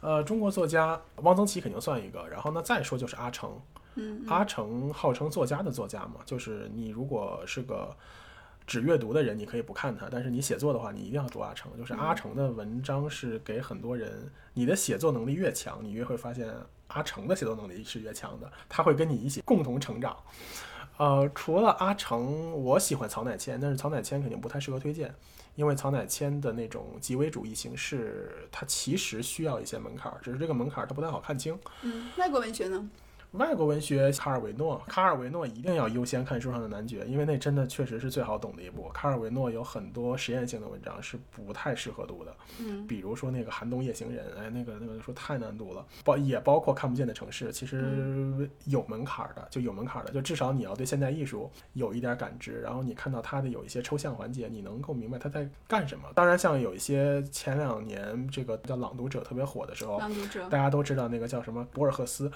[0.01, 3.57] 呃，中国作家汪曾祺肯定算一个，然后呢再说就是阿城，
[3.95, 7.95] 嗯，阿城号称作家的作家嘛，就是你如果是个
[8.67, 11.71] 只阅读的人，你可以不看他，但是你写作的话，你一定要读阿城。
[11.77, 16.49] 就是阿城的文章是给很多人，你的写作能力越强，你越会发现
[16.89, 20.17] 阿城的写作能力是越强的，他会跟你一起共同成长。
[20.99, 25.13] 呃，除了阿城，我喜欢曹乃谦，但是曹乃谦肯定不太适合推荐，
[25.57, 31.59] 因为曹乃谦的那种极为主义形式，它其实需要一些门槛儿，只是这个门槛儿它不太好看清。
[31.83, 32.89] 嗯，外国文学呢？
[33.33, 38.89] 外国文学，卡尔维诺，卡尔维诺一定要优先看《书上的男爵》，因为那真的确实是最好懂的一部。
[38.93, 56.09] 卡尔维诺有很多实验性的文章是不太适合读的，嗯，比如说那个《寒冬夜行人》，哎，那个那个说太难读了，包也包括《看不见的城市》，其实有门槛儿的，就有门槛儿的，就至少你要对现代艺术有一点感知，然后你看到它的有一些抽象环节，你能够明白他在干什么。
[56.15, 60.61] 当然，像有一些前两年这个叫《朗读者》特别火的时候，朗读者大。
[60.61, 62.31] 家都知道那个叫什么博尔赫斯，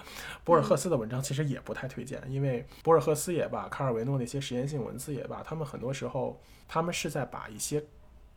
[0.45, 7.85] 博尔赫斯的文章其实也不太推荐，因为博尔赫斯也罢，卡尔维诺那些实验性文字也罢，他们很多时候他们是在把一些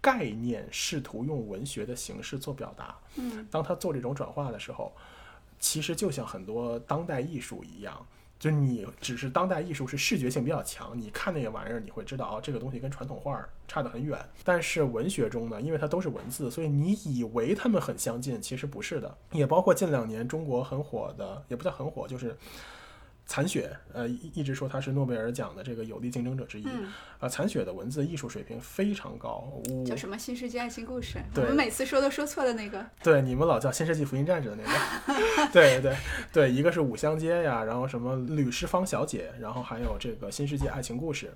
[0.02, 2.98] 概念试图用文学的形式做表达。
[3.16, 4.94] 嗯，当他做这种转化的时候，
[5.60, 8.06] 其实就像很多当代艺术一样。
[8.40, 14.20] 就你只是当代艺术是视觉性比较强，你看那个玩意儿，你会知道啊，这个东西跟传统画儿差得很远。
[14.44, 19.18] 但是文学中呢，因为它都是文字，所以你以为它们很相近，其实不是的。
[19.32, 22.38] 也包括近两年中国很火的，也不叫很火，就是
[23.28, 26.64] 残雪，呃，一一直说他是诺贝尔奖的这个有力竞争者之一。
[26.66, 26.88] 嗯，
[27.20, 31.18] 呃，残雪的文字艺术水平非常高，我叫什么《新世纪爱情故事》？
[31.36, 32.84] 我们每次说都说错的那个。
[33.04, 35.96] 对，你们老叫《新世纪福音战士》的那个， 对对
[36.32, 41.28] 对，一个是五香街呀，然后什么吕氏芳小姐，然后还有这个《新世纪爱情故事》，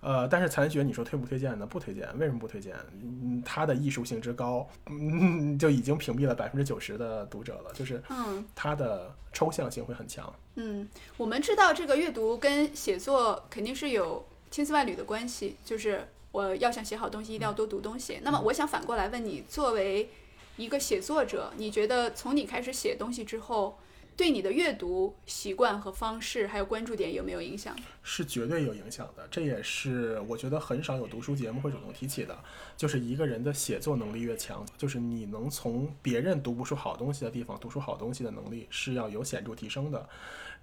[0.00, 1.66] 呃，但是残雪你说推不推荐呢？
[1.66, 2.76] 不推荐，为什么不推荐？
[3.02, 10.32] 嗯，它的艺术性之高，嗯， 就已经屏蔽了百分之九十的读者了，就是嗯它的抽象性会很强。
[10.54, 18.20] 嗯，我们知道这个阅读跟写作肯定是有千丝万缕的关系，就是我要想写好东西，一定要多读东西。
[18.22, 20.08] 那么我想反过来问你，作为
[20.56, 23.78] 一个写作者，你觉得从你开始写东西之后，
[24.16, 27.76] 对你的阅读习惯和方式，还有关注点有没有影响？
[28.02, 32.36] 是绝对有影响的，这也是我觉得很少有读书节目会主动提起的。
[32.78, 40.08] 就是一个人的写作能力越强，就是你能从别人读不出好东西的地方读出好东西的能力是要有显著提升的。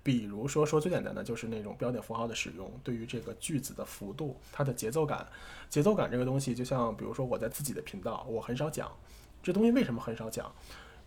[0.02, 5.26] 比如说，说最简单的就是那种标点符号的使用，对于这个句子的幅度、它的节奏感，
[5.70, 8.92] 节奏感这个东西，就像比如说我在自己的频道，我很少讲
[9.42, 10.52] 这东西，为什么很少讲？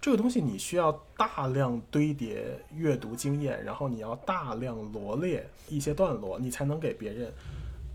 [0.06, 7.32] 这个东西你需要大量堆叠阅读经验，然后你要大量罗列一些段落，你才能给别人。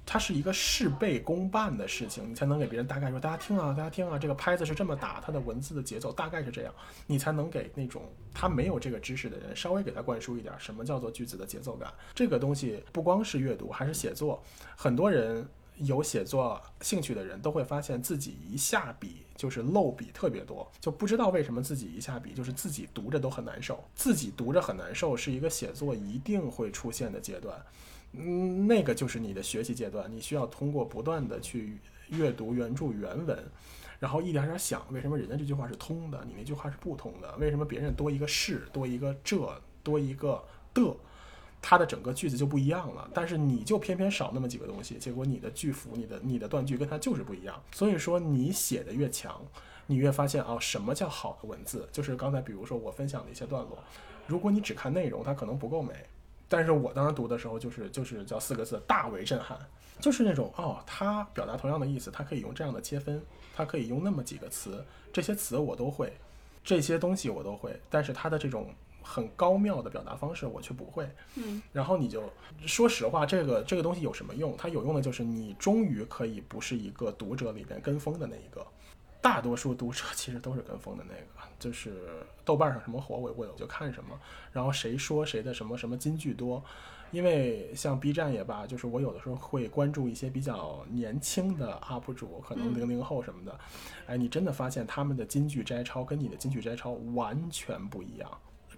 [0.05, 6.73] 它是一个事倍功半的事情，你才能给别人大概说，大家听啊，大家听啊，这个拍子是这么打，它的文字的节奏大概是这样，
[7.07, 8.01] 你才能给那种
[8.33, 11.93] 他没有这个知识的人稍微给他灌输一点什么叫做句子的节奏感。
[12.13, 14.43] 这个东西不光是阅读，还是写作，
[14.75, 15.47] 很多人
[15.81, 27.59] 有写作兴趣的人都会发现自己一下笔就是漏笔特别多，就不知道为什么自己一下笔就是自己读着都很难受，自己读着很难受是一个写作一定会出现的阶段。
[28.13, 31.79] 嗯，那个就是你的学习阶段，你需要通过不断的去
[32.09, 33.37] 阅读原著原文，
[33.99, 37.35] 然后一点点想，为什么人家这句话是通的，你那句话是不通的？
[37.37, 40.95] 为什么别人多一个是，多一个这，多一个的，
[41.61, 43.07] 它的整个句子就不一样了？
[43.13, 47.61] 但是你就偏偏少那么几个东西，结果你的句符、你的你的断句跟它就是不一样。
[47.71, 49.39] 所以说，你写的越强，
[49.85, 51.87] 你越发现啊，什么叫好的文字？
[51.91, 53.77] 就是刚才比如说我分享的一些段落，
[54.25, 55.93] 如果你只看内容，它可能不够美。
[56.49, 59.57] 但是我当时读的时候，就是就是叫四个字，大为震撼，
[60.01, 63.23] 就是那种哦，他表达同样的意思，他可以用这样的切分，
[63.55, 64.83] 他可以用那么几个词，
[65.13, 66.11] 这些词我都会，
[66.61, 68.67] 这些东西我都会，但是他的这种
[69.01, 71.09] 很高妙的表达方式我却不会。
[71.35, 72.23] 嗯，然后你就
[72.65, 74.55] 说实话，这个这个东西有什么用？
[74.57, 78.65] 它有用的就是你终于可以不是一个读者里边跟风的那一个。
[79.23, 84.19] 大多数读者其实都是跟风的那个，就是豆瓣上什么火我我就看什么，
[84.51, 86.63] 然后谁说谁的什么什么金句多，
[87.11, 93.59] 因为像 B 站也罢，就是我有的时候会关注一些比较年轻的 UP 主，可能零零后什么的，
[94.07, 98.27] 哎，你真的发现他们的金句摘抄跟你的金句摘抄完全不一样。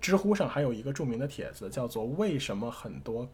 [0.03, 3.25] 知乎上还有一个著名的帖子叫做“为什么很多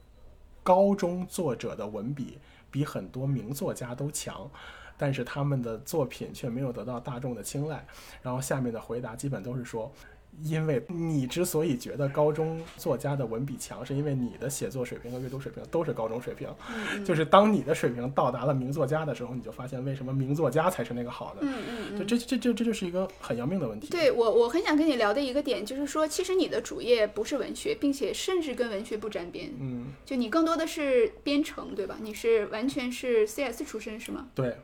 [0.61, 2.37] 高中作者的文笔
[2.69, 4.47] 比很多名作家都强”。
[4.95, 7.87] 但是他们的作品却没有得到大众的青睐，
[8.21, 9.89] 然后下面的回答基本都是说，
[10.43, 16.47] 因为你之所以觉得高中作家的文笔强，是因为你的写作水平和阅读水平都是高中水平，
[17.03, 23.89] 就是当你的水平到达了名作家的时候，你就发现为什么名作家才是那个好的，嗯嗯嗯，这这这这就是一个很要命的问题。
[23.89, 31.97] 对我我很想跟你聊的一个点就是说，其实你的主业不是文学，并且甚至跟文学不沾边，嗯，就你更多的是编程，对吧？
[32.01, 34.27] 你是完全是 CS 出身是吗？
[34.33, 34.55] 对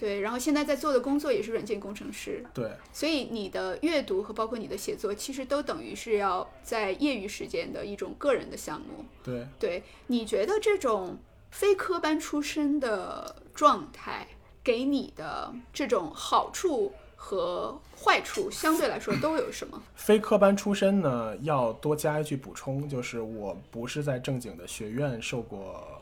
[0.00, 9.04] 对，然后现在在做的工作也是软件工程师，对，所以你的阅读和包括你的写作，其实都等于是要在业余时间的一种个人的项目。
[9.22, 11.18] 对，对，你觉得这种
[11.50, 14.26] 非科班出身的状态
[14.64, 19.82] 给你的这种好处和坏处，相对来说都有什么？
[19.94, 26.00] 非科班出身呢，要多加一句补充，就是我不是在正经的学院受过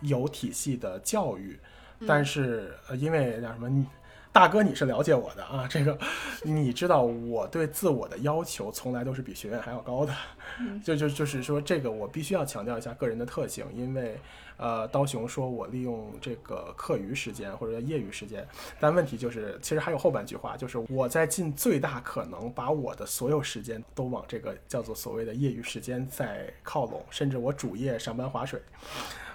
[0.00, 1.58] 有体系的教育。
[2.06, 3.86] 但是，呃，因为叫什么，你
[4.32, 5.96] 大哥你是了解我的啊， 这个
[6.42, 10.14] 你知道我对自我的要求从来都是比学院还要高的，
[10.82, 14.18] 就就就是说这个我必须要强调一下个人的特性，因为
[14.58, 18.46] 呃，刀熊说我利用这个课余时间或者业余时间，
[18.78, 28.62] 但问题就是其实还有后半句话，就是我在尽最大可能把我的所有时间都往这个叫做所谓的业余时间在靠拢，甚至我主业上班划水。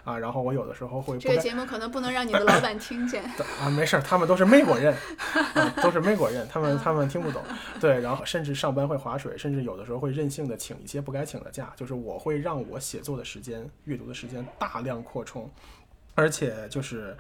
[0.08, 3.22] 啊，然后我有的时候会这个节目可能不能让你的老板听见
[3.62, 4.96] 啊，没事儿，他们都是美国人，
[5.54, 7.44] 啊、都是美国人，他们他们听不懂。
[7.78, 15.52] 对，然后甚至上班会划水，甚至有的时候会任性的请一些不该请的假，就是我会让我写作的时间、阅读的时间大量扩充，
[16.16, 17.16] 而且就是。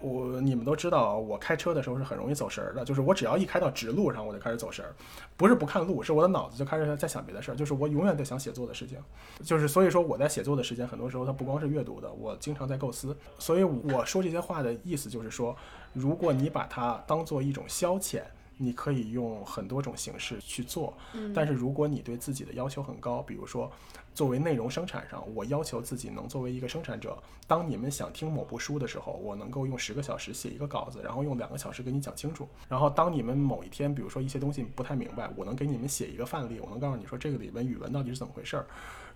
[0.00, 2.84] 我你们都知道，我开车的时候是很容易走神儿的。
[2.84, 4.92] 就是我只要一开到直路上，我就开始走神儿，
[5.36, 7.54] 不是不看路，是我的脑子就开始在想别的事儿。
[7.54, 8.98] 就是我永远在想写作的事情，
[9.44, 13.16] 就是所以说我在写作的时间，很多时候它不光是阅读的，我经常在构思。
[13.38, 15.56] 所以我说这些话的意思就是说，
[15.92, 18.22] 如果你把它当做一种消遣。
[18.62, 20.92] 你可以用很多种形式去做，
[21.34, 23.72] 但是如果你对自己的要求很高，比如说，
[24.14, 32.46] 作为内容生产上，我要求自己能作为一个生产者，当你们想听某部书的时候，我能够用十个小时写一个稿子，然后用两个小时给你讲清楚。
[32.68, 38.66] 然后当你们某一天，比如说一些东西不太明白，我能给你们写一个范例，我能告诉你说这个里面语文到底是怎么回事儿。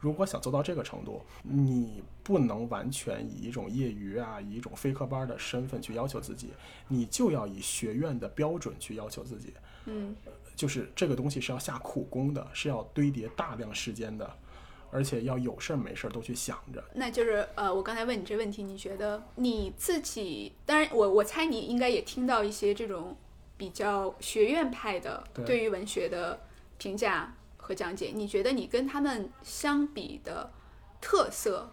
[0.05, 6.51] 如果想做到这个程度，你不能完全以一种业余啊，以一种非科班的身份去要求自己，
[6.89, 9.55] 你就要以学院的标准去要求自己。
[9.87, 10.15] 嗯，
[10.55, 14.31] 就是这个东西是要下苦功的，是要堆叠大量时间的，
[14.91, 16.85] 而且要有事儿没事儿都去想着。
[16.93, 20.53] 那就是呃，我刚才问你这问题，你觉得你自己？
[20.67, 23.17] 当然，我我猜你应该也听到一些这种
[23.57, 26.39] 比较学院派的对于文学的
[26.77, 27.35] 评价。
[27.65, 30.51] 和讲解，你觉得你跟他们相比的
[31.01, 31.71] 特色？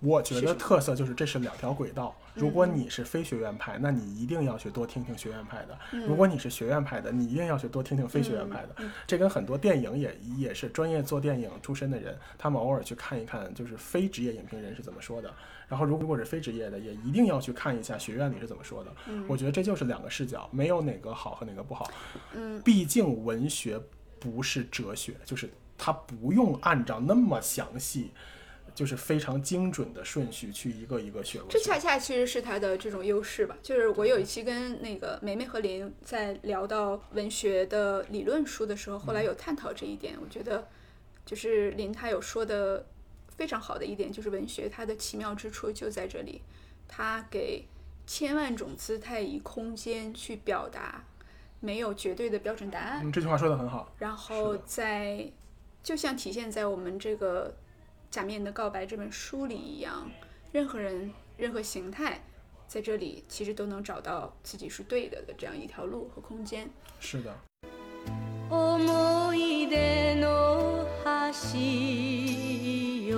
[0.00, 2.14] 我觉得特色就是这是两条轨道。
[2.34, 8.74] 如果嗯你是非学院派，那你一定要去多听听学院派的；嗯如果你是学院派的，你一定要去多听听非学院派的。
[8.78, 15.32] 嗯这跟很多电影也也是专业做电影出身的人，他们偶尔去看一看，就是非职业影评人是怎么说的。
[15.66, 18.92] 然后如果是非职业的，也一定要去看一下学院里是怎么说的。
[19.26, 21.90] 我觉得这就是两个视角，没有哪个好和哪个不好。
[22.34, 23.80] 嗯，毕竟文学
[24.18, 28.10] 不是哲学，就是它不用按照那么详细。
[28.74, 31.56] 就是非常精准的顺序去一个一个学过去。
[31.56, 33.56] 这恰恰其实是它的这种优势吧。
[33.62, 40.14] 就是我有一期跟那个梅梅和林在聊到文学的理论书的时候，后来有探讨这一点。
[40.20, 40.68] 我觉得
[41.24, 42.84] 就是林他有说的
[43.34, 46.42] 非常好的一点，就是文学它的奇妙之处就在这里，
[46.86, 47.64] 它给
[48.06, 51.02] 千万种姿态以空间去表达，
[51.59, 53.01] 没有绝对的标准答案。
[53.03, 53.91] 嗯，这句话说的很好。
[53.97, 55.31] 然后在
[55.83, 57.49] 就像体现在我们这个《
[58.09, 60.09] 假面的告白》这本书里一样，
[60.51, 62.23] 任何人、任何形态，
[62.67, 66.69] 在这里其实都能找到自己是对的的这样一条路和空间。
[66.99, 67.33] 是的，
[68.49, 68.55] 思
[69.35, 69.75] い出
[70.19, 71.55] の橋
[73.07, 73.11] よ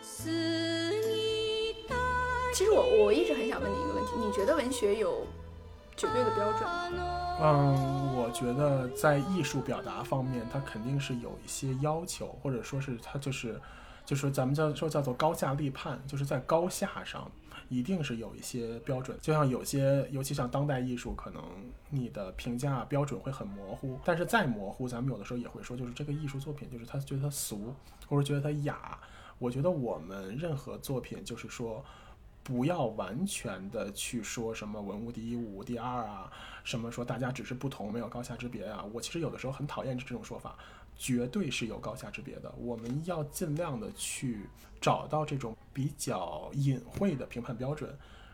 [0.00, 0.30] 過
[1.02, 1.92] ぎた
[2.54, 5.26] 其实我我一直很想问你一个问题：你觉得文学有
[5.97, 6.67] 绝对的标准？
[7.41, 13.59] 嗯，我觉得在艺术表达方面，它肯定是有一些要求，或者说是它就是，
[14.05, 17.29] 就是咱们叫说叫做高下立判，就是在高下上
[17.67, 19.17] 一定是有一些标准。
[19.21, 21.43] 就像有些，尤其像当代艺术，可能
[21.89, 27.73] 你的评价标准会很模糊，但是再模糊，咱们有的时候也会说，就是这个艺术作品，就是他觉得它俗，
[28.07, 28.97] 或者觉得它雅。
[29.39, 31.83] 我觉得我们任何作品，就是说。
[32.45, 36.31] 不要完全的去说什么文无第一，武无第二啊，
[36.63, 38.85] 什么说大家只是不同，没有高下之别啊。
[38.93, 40.55] 我其实有的时候很讨厌这种说法，
[40.95, 42.53] 绝对是有高下之别的。
[42.59, 44.41] 我们要尽量的去
[44.79, 47.91] 找到这种比较隐晦的评判标准，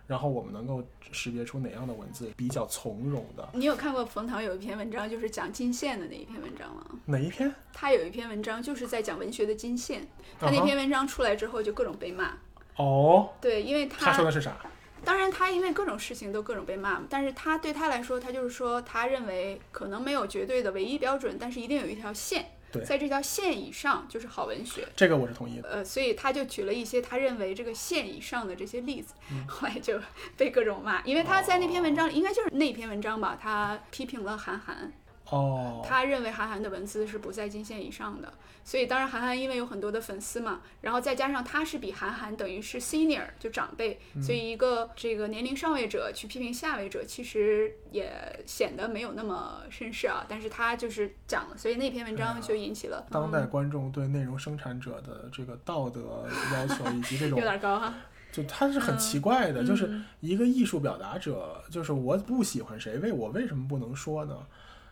[0.07, 0.83] 然后我们能够
[1.13, 3.47] 识别出哪样的文字比较从容的。
[3.53, 6.85] 你有看过冯唐有一篇文章，就是讲金线的那一篇文章吗？
[7.05, 7.49] 哪一篇？
[7.71, 10.05] 他有一篇文章就是在讲文学的金线，
[10.37, 12.37] 他那篇文章出来之后就各种被骂。
[12.75, 14.55] 哦，对，因为他说的是啥？
[15.03, 24.87] 当然，他因为各种事情都各种被骂嘛，但是他对他来说，他就是说，他认为可能没有绝对的唯一标准，但是一定有一条线，对在这条线以上就是好文学。
[24.95, 25.67] 这个我是同意的。
[25.67, 29.99] 呃，所以他就举了一些他认为这个线以上的这些例子， 嗯后来就
[30.37, 34.93] 被各种骂，因为他在那篇文章里，应该就是那篇文章吧，他批评了韩寒，
[35.31, 38.31] 哦，他认为韩寒的文字是不在金线以上的，
[38.65, 48.11] 所以当然韩寒因为有很多的粉丝嘛，然后再加上他是比韩寒等于是 senior 就长辈，所以一个这个年龄上位者去批评下位者，其实也
[48.45, 50.25] 显得没有那么绅士啊。
[50.27, 57.93] 但是他就是讲了，所以那篇文章就引起了、当代观众对内容生产者的这个道德要求以及这 种有点高哈。
[58.33, 64.37] 就他是很奇怪的，嗯就是一个艺术表达者，就是我不喜欢谁，为我为什么不能说呢？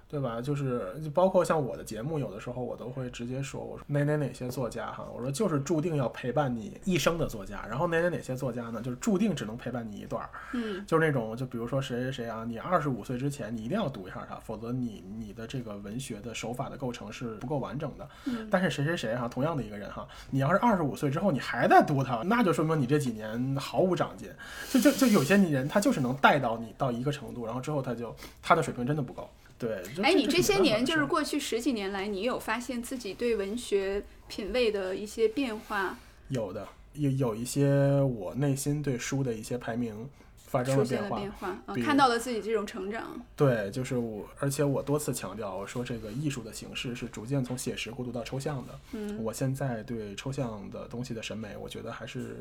[0.10, 0.42] 对吧？
[0.42, 18.10] 就是就包括像我的节目，有的时候我都会直接说，我说哪哪哪些作家哈，我说就是注定要陪伴你一生的作家，然后哪哪哪些作家呢，就是注定只能陪伴你一段儿，嗯，就是那种就比如说谁谁谁啊，你二十五岁之前你一定要读一下他，否则你你的这个文学的手法的构成是不够完整的。
[18.26, 24.28] 嗯但是谁谁谁哈，同样的一个人哈，你要是二十五岁之后你还在读他，那就说明你这几年毫无长进。
[24.72, 29.30] 就就就有些人他就是能带到你到一个程度，然后之后他就他的水平真的不够。
[29.60, 36.00] 对，就哎，你这些年就是过去十几年来，你有发现自己对文学品味的一些变化
[36.30, 41.10] 有的有有一些我内心对书的一些排名发生了变化。
[41.10, 43.22] 了变化，啊，看到了自己这种成长。
[43.36, 48.80] 对，就是我，而且我多次强调，我说这个艺术的形式是逐渐从写实过渡到抽象的。
[48.94, 52.38] 嗯，我现在对抽象的东西的审美，我觉得还是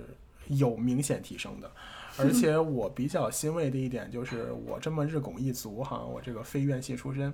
[0.47, 1.71] 有明显提升的。
[2.19, 7.33] 而且我比较欣慰的一点就是，我这么日拱一卒哈，我这个非院系出身，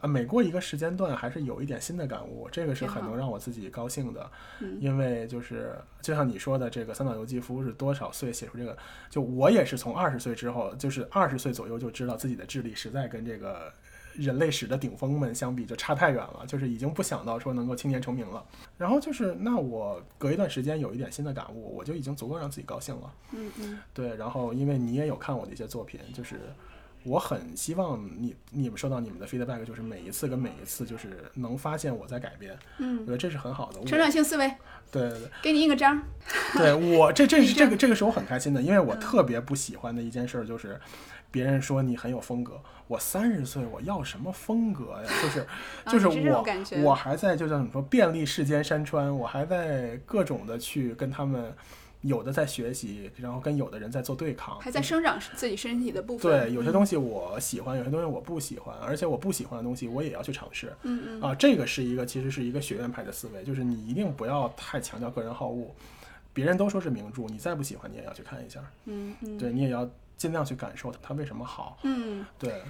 [0.00, 4.30] 啊，每过一个时间段还是有一点新的感悟，这个是很能让我自己高兴的。
[4.60, 8.76] 嗯因为就是就像你说的，这个三岛由纪夫是多少岁写出这个？
[9.10, 13.72] 就我也是从二十岁之后，就是二十岁左右就知道自己的智力实在跟这个
[14.18, 18.44] 人类史的顶峰们相比就差太远了，就是已经不想到说能够青年成名了。
[18.76, 23.12] 然后就是那我隔一段时间有一点新的感悟，我就已经足够让自己高兴了。
[23.32, 26.40] 嗯嗯对，然后因为你也有看我的一些作品，就是
[27.04, 33.82] 我很希望你你们收到你们的 feedback，就是每一次跟每一次就是能发现我在改变，嗯我嗯，觉得这是很好的。
[33.84, 34.52] 成长性思维，
[34.90, 35.30] 对对对。
[35.42, 36.02] 给你印个章。
[36.54, 40.78] 对我这这是 这个这个是我很开心的，因为我特别不喜欢的一件事儿就是
[41.30, 42.60] 别人说你很有风格。
[42.86, 45.10] 我三十岁，我要什么风格呀？
[45.22, 45.40] 就是
[45.84, 51.52] 啊就是我我还在就像你说便利世间山川，我还在各种的去跟他们，
[52.00, 56.32] 有的在学习，然后跟有的人在做对抗，还在生长自己身体的部分。
[56.32, 60.72] 对，有些东西我喜欢，有些东西我不喜欢，而且我不喜欢的东西我也要去尝试。
[60.84, 65.66] 嗯嗯啊，这个是一个其实是一个学院派的思维，就是你一定不要太强调个人好恶。
[66.32, 69.86] 别人都说是名著，你再不喜欢，你也要去看一下，嗯嗯对你也要
[70.18, 71.78] 尽量去感受它为什么好。
[71.84, 72.26] 嗯。
[72.38, 72.62] 对，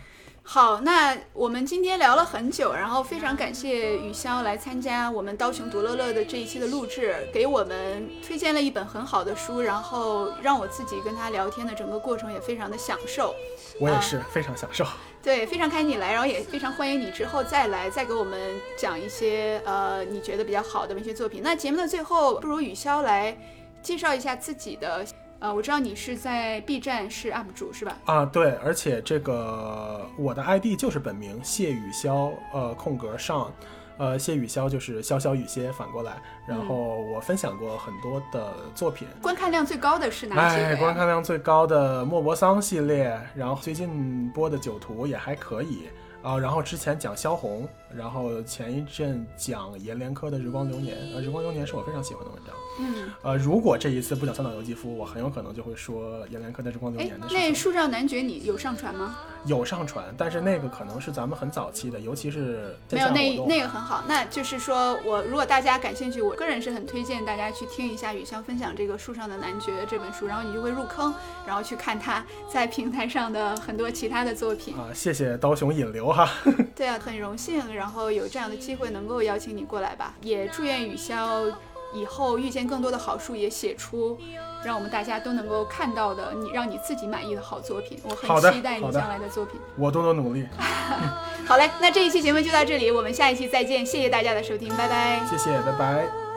[0.44, 13.34] 好，那我们今天聊了很久，然后非常感谢雨潇来参加我们刀熊独乐乐的这一期的录制，给我们推荐了一本很好的书，然后让我自己跟他聊天的整个过程也非常的享受。
[13.80, 14.86] 我也是非常享受。
[15.22, 18.38] 对，非常开心你来，然后也非常欢迎你之后再来，再给我们
[18.76, 21.42] 讲一些呃你觉得比较好的文学作品。
[21.42, 23.36] 那节目的最后，不如雨潇来
[23.82, 25.04] 介绍一下自己的。
[25.40, 27.96] 呃，我知道你是在 B 站是 UP 主是吧？
[28.06, 33.52] 啊，对，而且这个我的 ID 就是本名谢雨潇，呃，空格上，
[33.98, 36.20] 呃，谢雨潇就是潇潇雨歇反过来。
[36.44, 45.88] 然后我分享过很多的作品，观看量最高的是哪些哎，观看量最高的莫泊桑系列，然后最近播的《酒徒》也还可以
[46.22, 46.38] 啊。
[46.38, 52.54] 然后之前讲萧红，然后前一阵讲阎连科的《日光流年》，呃，《日光流年》是我非常喜欢的文章。
[52.80, 57.52] 嗯，呃，如果这一次不讲三岛由纪夫，我很有可能就会说阎连科的《日光流哎年》的，事那。
[57.52, 59.16] 树上男爵你有上传吗？
[59.46, 63.00] 有上传，但是那个可能是咱们很早期的，尤其是没
[63.34, 64.04] 有，那那个很好。
[64.06, 71.12] 那就是说我如果大家感兴趣，我个人是很推荐大家去听一下雨香分享这个《树上的男爵》这本书，然后你就会入坑，
[71.46, 74.76] 然后去看他在平台上的很多其他的作品。
[74.76, 76.28] 啊，谢谢刀熊引流哈。
[76.74, 81.52] 对啊，很荣幸，然后有这样的机会能够邀请你过来吧，也祝愿雨潇
[81.94, 84.18] 以后遇见更多的好书，也写出
[84.64, 87.98] 让我们大家都能够看到的你让你自己满意的好作品。
[88.02, 89.58] 我很期待你将来的作品。
[89.76, 90.46] 我多多努力，
[91.46, 95.26] 好嘞，那这一期节目就到这里，我们下一期再见，谢谢大家的收听，拜拜。
[95.30, 96.27] 谢谢，拜拜。